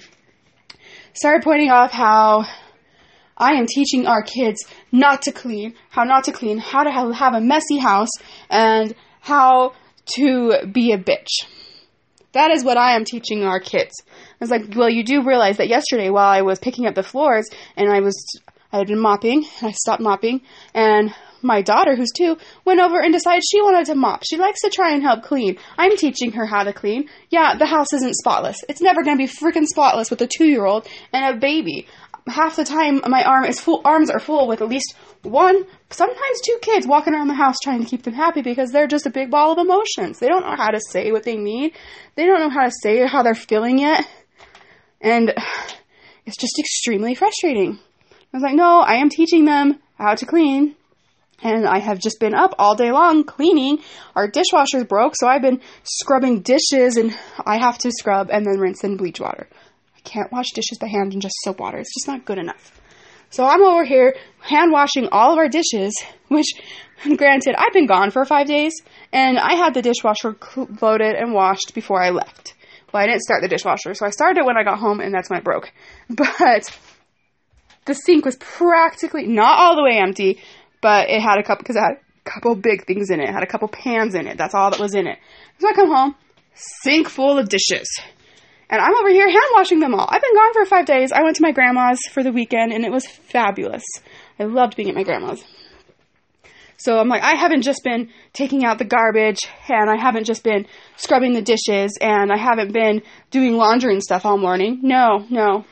Started 1.11 1.43
pointing 1.43 1.71
off 1.71 1.91
how 1.91 2.45
I 3.35 3.55
am 3.55 3.65
teaching 3.67 4.07
our 4.07 4.23
kids 4.23 4.63
not 4.93 5.23
to 5.23 5.33
clean, 5.33 5.75
how 5.89 6.05
not 6.05 6.23
to 6.23 6.31
clean, 6.31 6.57
how 6.57 6.83
to 6.83 7.13
have 7.13 7.33
a 7.33 7.41
messy 7.41 7.77
house, 7.77 8.11
and 8.49 8.95
how 9.19 9.73
to 10.15 10.67
be 10.71 10.93
a 10.93 10.97
bitch. 10.97 11.45
That 12.31 12.49
is 12.51 12.63
what 12.63 12.77
I 12.77 12.95
am 12.95 13.03
teaching 13.03 13.43
our 13.43 13.59
kids. 13.59 13.91
I 14.07 14.37
was 14.39 14.49
like, 14.49 14.73
well, 14.73 14.89
you 14.89 15.03
do 15.03 15.21
realize 15.21 15.57
that 15.57 15.67
yesterday 15.67 16.09
while 16.09 16.29
I 16.29 16.43
was 16.43 16.59
picking 16.59 16.87
up 16.87 16.95
the 16.95 17.03
floors 17.03 17.49
and 17.75 17.91
I 17.91 17.99
was 17.99 18.15
I 18.71 18.77
had 18.77 18.87
been 18.87 18.99
mopping, 18.99 19.45
and 19.59 19.69
I 19.69 19.71
stopped 19.71 20.01
mopping, 20.01 20.41
and 20.73 21.13
my 21.41 21.61
daughter, 21.61 21.95
who's 21.95 22.11
two, 22.15 22.37
went 22.65 22.79
over 22.79 22.99
and 22.99 23.13
decided 23.13 23.43
she 23.49 23.61
wanted 23.61 23.85
to 23.87 23.95
mop. 23.95 24.23
She 24.23 24.37
likes 24.37 24.61
to 24.61 24.69
try 24.69 24.93
and 24.93 25.01
help 25.01 25.23
clean. 25.23 25.57
I'm 25.77 25.97
teaching 25.97 26.31
her 26.33 26.45
how 26.45 26.63
to 26.63 26.73
clean. 26.73 27.09
Yeah, 27.29 27.55
the 27.57 27.65
house 27.65 27.93
isn't 27.93 28.15
spotless. 28.15 28.57
It's 28.69 28.81
never 28.81 29.01
to 29.03 29.15
be 29.15 29.27
freaking 29.27 29.65
spotless 29.65 30.09
with 30.09 30.21
a 30.21 30.27
two 30.27 30.45
year 30.45 30.65
old 30.65 30.87
and 31.11 31.35
a 31.35 31.39
baby. 31.39 31.87
Half 32.27 32.55
the 32.55 32.63
time, 32.63 33.01
my 33.07 33.23
arm 33.23 33.45
is 33.45 33.59
full, 33.59 33.81
arms 33.83 34.11
are 34.11 34.19
full 34.19 34.47
with 34.47 34.61
at 34.61 34.69
least 34.69 34.93
one, 35.23 35.65
sometimes 35.89 36.41
two 36.45 36.57
kids 36.61 36.85
walking 36.85 37.13
around 37.13 37.29
the 37.29 37.33
house 37.33 37.55
trying 37.63 37.83
to 37.83 37.89
keep 37.89 38.03
them 38.03 38.13
happy 38.13 38.43
because 38.43 38.71
they're 38.71 38.87
just 38.87 39.07
a 39.07 39.11
big 39.11 39.31
ball 39.31 39.53
of 39.53 39.57
emotions. 39.57 40.19
They 40.19 40.27
don't 40.27 40.43
know 40.43 40.55
how 40.55 40.69
to 40.69 40.79
say 40.79 41.11
what 41.11 41.23
they 41.23 41.35
need. 41.35 41.73
They 42.15 42.27
don't 42.27 42.39
know 42.39 42.49
how 42.49 42.65
to 42.65 42.71
say 42.83 43.05
how 43.07 43.23
they're 43.23 43.33
feeling 43.33 43.79
yet. 43.79 44.07
And 44.99 45.33
it's 46.25 46.37
just 46.37 46.59
extremely 46.59 47.15
frustrating. 47.15 47.79
I 48.33 48.37
was 48.37 48.43
like, 48.43 48.55
no, 48.55 48.79
I 48.79 48.95
am 48.95 49.09
teaching 49.09 49.45
them 49.45 49.79
how 49.97 50.15
to 50.15 50.25
clean. 50.25 50.75
And 51.43 51.67
I 51.67 51.79
have 51.79 51.99
just 51.99 52.19
been 52.19 52.35
up 52.35 52.53
all 52.59 52.75
day 52.75 52.91
long 52.91 53.23
cleaning. 53.23 53.79
Our 54.15 54.27
dishwasher's 54.27 54.85
broke, 54.85 55.15
so 55.15 55.27
I've 55.27 55.41
been 55.41 55.59
scrubbing 55.83 56.41
dishes 56.41 56.97
and 56.97 57.17
I 57.45 57.59
have 57.59 57.77
to 57.79 57.91
scrub 57.91 58.29
and 58.31 58.45
then 58.45 58.59
rinse 58.59 58.83
in 58.83 58.95
bleach 58.95 59.19
water. 59.19 59.47
I 59.97 59.99
can't 60.01 60.31
wash 60.31 60.51
dishes 60.51 60.77
by 60.79 60.87
hand 60.87 61.13
in 61.13 61.19
just 61.19 61.35
soap 61.43 61.59
water. 61.59 61.77
It's 61.79 61.93
just 61.93 62.07
not 62.07 62.25
good 62.25 62.37
enough. 62.37 62.79
So 63.31 63.45
I'm 63.45 63.63
over 63.63 63.85
here 63.85 64.15
hand 64.39 64.71
washing 64.71 65.07
all 65.11 65.31
of 65.31 65.37
our 65.37 65.49
dishes, 65.49 65.93
which, 66.27 66.53
granted, 67.17 67.55
I've 67.57 67.73
been 67.73 67.87
gone 67.87 68.11
for 68.11 68.23
five 68.25 68.47
days, 68.47 68.73
and 69.11 69.39
I 69.39 69.55
had 69.55 69.73
the 69.73 69.81
dishwasher 69.81 70.35
loaded 70.81 71.15
and 71.15 71.33
washed 71.33 71.73
before 71.73 72.01
I 72.01 72.11
left. 72.11 72.53
Well, 72.93 73.01
I 73.01 73.07
didn't 73.07 73.21
start 73.21 73.41
the 73.41 73.47
dishwasher, 73.47 73.93
so 73.93 74.05
I 74.05 74.09
started 74.09 74.39
it 74.39 74.45
when 74.45 74.57
I 74.57 74.63
got 74.63 74.79
home, 74.79 74.99
and 74.99 75.13
that's 75.13 75.29
when 75.29 75.39
it 75.39 75.45
broke. 75.45 75.71
But 76.09 76.77
the 77.91 77.95
sink 77.95 78.23
was 78.23 78.37
practically 78.37 79.27
not 79.27 79.59
all 79.59 79.75
the 79.75 79.83
way 79.83 79.97
empty, 79.97 80.39
but 80.79 81.09
it 81.09 81.21
had 81.21 81.37
a 81.37 81.43
couple 81.43 81.63
because 81.63 81.75
it 81.75 81.81
had 81.81 81.97
a 82.25 82.29
couple 82.29 82.55
big 82.55 82.85
things 82.85 83.09
in 83.09 83.19
it. 83.19 83.27
It 83.27 83.33
had 83.33 83.43
a 83.43 83.47
couple 83.47 83.67
pans 83.67 84.15
in 84.15 84.27
it. 84.27 84.37
That's 84.37 84.55
all 84.55 84.71
that 84.71 84.79
was 84.79 84.95
in 84.95 85.07
it. 85.07 85.19
So 85.59 85.67
I 85.67 85.73
come 85.73 85.89
home, 85.89 86.15
sink 86.53 87.09
full 87.09 87.37
of 87.37 87.49
dishes. 87.49 87.89
And 88.69 88.79
I'm 88.79 88.95
over 88.95 89.09
here 89.09 89.27
hand 89.27 89.51
washing 89.53 89.81
them 89.81 89.93
all. 89.93 90.07
I've 90.09 90.21
been 90.21 90.33
gone 90.33 90.53
for 90.53 90.65
five 90.65 90.85
days. 90.85 91.11
I 91.11 91.23
went 91.23 91.35
to 91.35 91.41
my 91.41 91.51
grandma's 91.51 91.99
for 92.13 92.23
the 92.23 92.31
weekend 92.31 92.71
and 92.71 92.85
it 92.85 92.91
was 92.91 93.05
fabulous. 93.05 93.83
I 94.39 94.45
loved 94.45 94.77
being 94.77 94.87
at 94.87 94.95
my 94.95 95.03
grandma's. 95.03 95.43
So 96.77 96.97
I'm 96.97 97.09
like, 97.09 97.21
I 97.21 97.35
haven't 97.35 97.63
just 97.63 97.83
been 97.83 98.09
taking 98.31 98.63
out 98.63 98.79
the 98.79 98.85
garbage 98.85 99.39
and 99.67 99.89
I 99.89 99.97
haven't 99.97 100.23
just 100.23 100.43
been 100.43 100.65
scrubbing 100.95 101.33
the 101.33 101.41
dishes 101.41 101.97
and 101.99 102.31
I 102.31 102.37
haven't 102.37 102.71
been 102.71 103.01
doing 103.29 103.57
laundry 103.57 103.93
and 103.93 104.01
stuff 104.01 104.25
all 104.25 104.37
morning. 104.37 104.79
No, 104.81 105.25
no. 105.29 105.65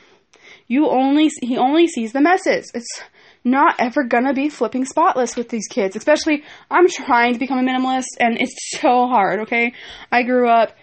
You 0.69 0.87
only 0.87 1.31
he 1.41 1.57
only 1.57 1.87
sees 1.87 2.13
the 2.13 2.21
messes. 2.21 2.71
It's 2.73 3.01
not 3.43 3.75
ever 3.79 4.03
gonna 4.03 4.33
be 4.33 4.49
flipping 4.49 4.85
spotless 4.85 5.35
with 5.35 5.49
these 5.49 5.67
kids. 5.67 5.95
Especially 5.95 6.43
I'm 6.69 6.87
trying 6.87 7.33
to 7.33 7.39
become 7.39 7.57
a 7.57 7.63
minimalist 7.63 8.15
and 8.19 8.39
it's 8.39 8.55
so 8.79 9.07
hard, 9.07 9.41
okay? 9.41 9.73
I 10.11 10.23
grew 10.23 10.47
up 10.47 10.73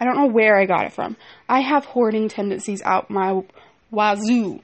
I 0.00 0.04
don't 0.04 0.16
know 0.16 0.26
where 0.26 0.58
I 0.58 0.66
got 0.66 0.84
it 0.86 0.92
from. 0.92 1.16
I 1.48 1.60
have 1.60 1.84
hoarding 1.84 2.28
tendencies 2.28 2.82
out 2.82 3.08
my 3.08 3.42
wazoo. 3.92 4.60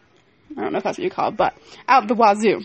I 0.57 0.61
don't 0.61 0.73
know 0.73 0.79
if 0.79 0.85
that's 0.85 0.99
what 0.99 1.05
you 1.05 1.11
call 1.11 1.29
it, 1.29 1.37
but 1.37 1.55
out 1.89 2.09
the 2.09 2.15
wazoo. 2.15 2.63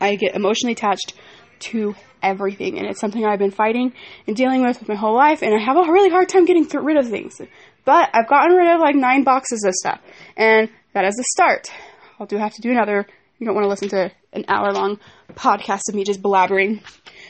I 0.00 0.16
get 0.16 0.34
emotionally 0.34 0.72
attached 0.72 1.12
to 1.58 1.94
everything, 2.22 2.78
and 2.78 2.88
it's 2.88 3.00
something 3.00 3.24
I've 3.24 3.38
been 3.38 3.50
fighting 3.50 3.92
and 4.26 4.34
dealing 4.34 4.62
with 4.62 4.88
my 4.88 4.94
whole 4.94 5.14
life, 5.14 5.42
and 5.42 5.54
I 5.54 5.62
have 5.62 5.76
a 5.76 5.92
really 5.92 6.10
hard 6.10 6.28
time 6.28 6.46
getting 6.46 6.66
rid 6.82 6.96
of 6.96 7.08
things. 7.08 7.40
But 7.86 8.10
I've 8.12 8.28
gotten 8.28 8.54
rid 8.54 8.74
of 8.74 8.80
like 8.80 8.96
nine 8.96 9.24
boxes 9.24 9.64
of 9.64 9.72
stuff, 9.72 10.00
and 10.36 10.68
that 10.92 11.06
is 11.06 11.18
a 11.18 11.24
start. 11.32 11.70
I'll 12.18 12.26
do 12.26 12.36
have 12.36 12.52
to 12.54 12.60
do 12.60 12.70
another. 12.70 13.06
You 13.38 13.46
don't 13.46 13.54
want 13.54 13.64
to 13.64 13.68
listen 13.68 13.88
to 13.90 14.10
an 14.32 14.44
hour 14.48 14.72
long 14.72 14.98
podcast 15.34 15.82
of 15.88 15.94
me 15.94 16.04
just 16.04 16.20
blabbering. 16.20 16.80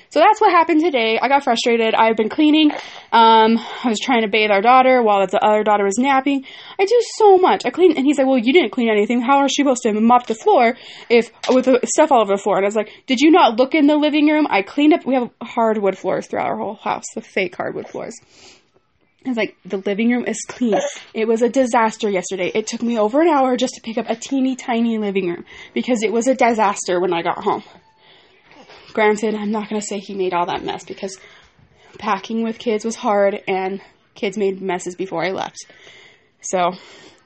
So 0.09 0.21
that's 0.21 0.41
what 0.41 0.53
happened 0.53 0.83
today. 0.83 1.19
I 1.21 1.29
got 1.29 1.45
frustrated. 1.45 1.95
I've 1.95 2.17
been 2.17 2.29
cleaning. 2.29 2.71
Um, 3.13 3.59
I 3.59 3.89
was 3.89 3.99
trying 4.01 4.23
to 4.23 4.29
bathe 4.29 4.51
our 4.51 4.63
daughter 4.63 5.03
while 5.03 5.27
the 5.27 5.45
other 5.45 5.63
daughter 5.63 5.85
was 5.85 5.99
napping. 5.99 6.45
I 6.81 6.85
do 6.85 7.03
so 7.17 7.37
much. 7.37 7.67
I 7.67 7.71
clean, 7.71 7.97
and 7.97 8.07
he's 8.07 8.17
like, 8.17 8.27
"Well, 8.27 8.39
you 8.39 8.53
didn't 8.53 8.71
clean 8.71 8.89
anything. 8.89 9.21
How 9.21 9.39
are 9.39 9.49
she 9.49 9.63
supposed 9.63 9.83
to 9.83 9.93
mop 9.93 10.27
the 10.27 10.35
floor 10.35 10.77
if 11.11 11.31
with 11.51 11.67
the 11.67 11.81
stuff 11.85 12.13
all 12.13 12.23
over 12.23 12.35
the 12.35 12.43
floor?" 12.43 12.57
And 12.57 12.65
I 12.65 12.69
was 12.69 12.77
like, 12.77 12.91
"Did 13.07 13.21
you 13.21 13.31
not 13.31 13.59
look 13.59 13.75
in 13.75 13.89
the 13.89 13.97
living 13.97 14.27
room? 14.27 14.47
I 14.49 14.63
cleaned 14.63 14.95
up. 14.95 15.05
We 15.05 15.15
have 15.15 15.29
hardwood 15.43 15.99
floors 15.99 16.29
throughout 16.29 16.47
our 16.47 16.57
whole 16.57 16.77
house, 16.77 17.05
the 17.15 17.21
fake 17.21 17.57
hardwood 17.57 17.89
floors." 17.89 18.15
I 19.27 19.31
was 19.31 19.37
like, 19.37 19.57
the 19.65 19.79
living 19.79 20.11
room 20.11 20.25
is 20.25 20.41
clean. 20.47 20.79
It 21.13 21.27
was 21.27 21.43
a 21.43 21.49
disaster 21.49 22.09
yesterday. 22.09 22.53
It 22.55 22.69
took 22.69 22.81
me 22.81 22.97
over 22.97 23.21
an 23.21 23.29
hour 23.29 23.57
just 23.57 23.75
to 23.75 23.81
pick 23.81 23.99
up 23.99 24.09
a 24.09 24.15
teeny 24.15 24.55
tiny 24.55 24.99
living 24.99 25.29
room 25.29 25.45
because 25.75 26.05
it 26.05 26.13
was 26.13 26.29
a 26.29 26.35
disaster 26.37 27.01
when 27.01 27.13
I 27.13 27.23
got 27.23 27.43
home. 27.43 27.65
Granted, 28.93 29.35
I'm 29.35 29.51
not 29.51 29.69
going 29.69 29.81
to 29.81 29.87
say 29.87 29.99
he 29.99 30.15
made 30.15 30.33
all 30.33 30.47
that 30.47 30.65
mess 30.65 30.85
because 30.85 31.19
packing 31.99 32.45
with 32.45 32.59
kids 32.59 32.85
was 32.85 32.95
hard 32.95 33.43
and 33.49 33.81
kids 34.15 34.39
made 34.39 34.63
messes 34.63 34.95
before 34.95 35.25
I 35.25 35.33
left. 35.33 35.67
So 36.41 36.73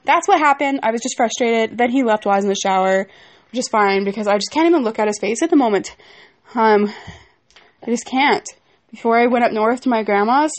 that's 0.03 0.27
what 0.27 0.39
happened. 0.39 0.79
I 0.81 0.91
was 0.91 1.01
just 1.01 1.15
frustrated. 1.15 1.77
Then 1.77 1.91
he 1.91 2.03
left 2.03 2.25
while 2.25 2.33
I 2.33 2.37
was 2.37 2.45
in 2.45 2.49
the 2.49 2.55
shower, 2.55 3.07
which 3.51 3.59
is 3.59 3.67
fine 3.67 4.05
because 4.05 4.27
I 4.27 4.37
just 4.37 4.51
can't 4.51 4.67
even 4.67 4.83
look 4.83 4.97
at 4.97 5.07
his 5.07 5.19
face 5.19 5.43
at 5.43 5.51
the 5.51 5.55
moment. 5.55 5.95
Um, 6.55 6.91
I 7.85 7.91
just 7.91 8.05
can't. 8.05 8.47
Before 8.89 9.19
I 9.19 9.27
went 9.27 9.45
up 9.45 9.51
north 9.51 9.81
to 9.81 9.89
my 9.89 10.03
grandma's, 10.03 10.51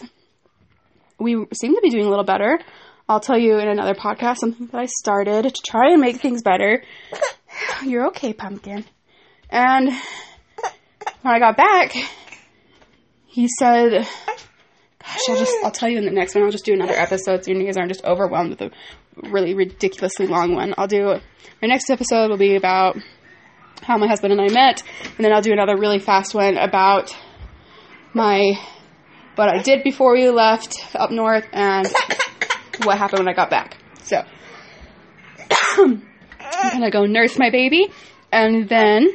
we 1.22 1.46
seem 1.54 1.74
to 1.74 1.80
be 1.80 1.90
doing 1.90 2.06
a 2.06 2.10
little 2.10 2.24
better. 2.24 2.58
I'll 3.08 3.20
tell 3.20 3.38
you 3.38 3.58
in 3.58 3.68
another 3.68 3.94
podcast 3.94 4.38
something 4.38 4.66
that 4.66 4.78
I 4.78 4.86
started 4.86 5.42
to 5.42 5.62
try 5.64 5.92
and 5.92 6.00
make 6.00 6.16
things 6.16 6.42
better. 6.42 6.82
You're 7.84 8.06
okay, 8.08 8.32
pumpkin. 8.32 8.84
And 9.50 9.92
when 11.22 11.34
I 11.34 11.38
got 11.38 11.56
back, 11.56 11.92
he 13.26 13.48
said, 13.58 13.90
"Gosh, 14.98 15.20
I'll 15.28 15.36
just 15.36 15.54
I'll 15.64 15.70
tell 15.70 15.88
you 15.88 15.98
in 15.98 16.04
the 16.04 16.10
next 16.10 16.34
one. 16.34 16.44
I'll 16.44 16.50
just 16.50 16.64
do 16.64 16.74
another 16.74 16.94
episode 16.94 17.44
so 17.44 17.50
you 17.50 17.64
guys 17.64 17.76
aren't 17.76 17.90
just 17.90 18.04
overwhelmed 18.04 18.50
with 18.50 18.62
a 18.62 18.70
really 19.30 19.54
ridiculously 19.54 20.26
long 20.26 20.54
one. 20.54 20.74
I'll 20.78 20.86
do 20.86 21.18
my 21.60 21.68
next 21.68 21.90
episode 21.90 22.30
will 22.30 22.38
be 22.38 22.56
about 22.56 22.96
how 23.82 23.98
my 23.98 24.06
husband 24.06 24.32
and 24.32 24.40
I 24.40 24.48
met, 24.52 24.82
and 25.16 25.24
then 25.24 25.32
I'll 25.32 25.42
do 25.42 25.52
another 25.52 25.76
really 25.76 25.98
fast 25.98 26.34
one 26.34 26.56
about 26.56 27.14
my 28.14 28.54
what 29.34 29.48
I 29.48 29.62
did 29.62 29.82
before 29.82 30.12
we 30.14 30.28
left 30.28 30.76
up 30.94 31.10
north 31.10 31.46
and 31.52 31.86
what 32.84 32.98
happened 32.98 33.20
when 33.20 33.28
I 33.28 33.32
got 33.32 33.50
back. 33.50 33.76
So 34.02 34.24
I'm 35.78 36.02
gonna 36.72 36.90
go 36.90 37.06
nurse 37.06 37.38
my 37.38 37.50
baby, 37.50 37.88
and 38.30 38.68
then 38.68 39.08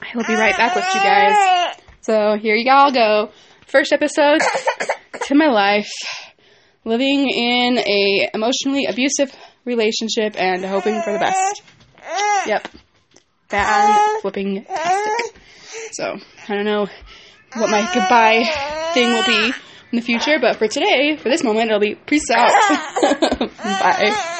I 0.00 0.16
will 0.16 0.24
be 0.24 0.34
right 0.34 0.56
back 0.56 0.74
with 0.74 0.86
you 0.94 1.00
guys. 1.00 1.76
So 2.00 2.36
here 2.40 2.54
you 2.54 2.70
all 2.70 2.92
go. 2.92 3.30
First 3.66 3.92
episode 3.92 4.40
to 5.26 5.34
my 5.34 5.48
life, 5.48 5.90
living 6.84 7.28
in 7.28 7.78
a 7.78 8.30
emotionally 8.32 8.86
abusive 8.86 9.34
relationship 9.64 10.40
and 10.40 10.64
hoping 10.64 11.02
for 11.02 11.12
the 11.12 11.18
best. 11.18 11.62
Yep, 12.46 12.68
bad 13.50 14.20
flipping 14.22 14.64
tastic. 14.64 15.42
So 15.92 16.16
I 16.48 16.54
don't 16.54 16.64
know 16.64 16.86
what 17.54 17.70
my 17.70 17.90
goodbye 17.92 18.77
thing 18.94 19.12
will 19.12 19.24
be 19.24 19.52
in 19.92 19.96
the 19.96 20.02
future, 20.02 20.38
but 20.40 20.56
for 20.56 20.68
today, 20.68 21.16
for 21.16 21.28
this 21.28 21.42
moment, 21.42 21.70
it'll 21.70 21.80
be 21.80 21.94
peace 21.94 22.30
out. 22.30 22.52
Bye. 23.80 24.34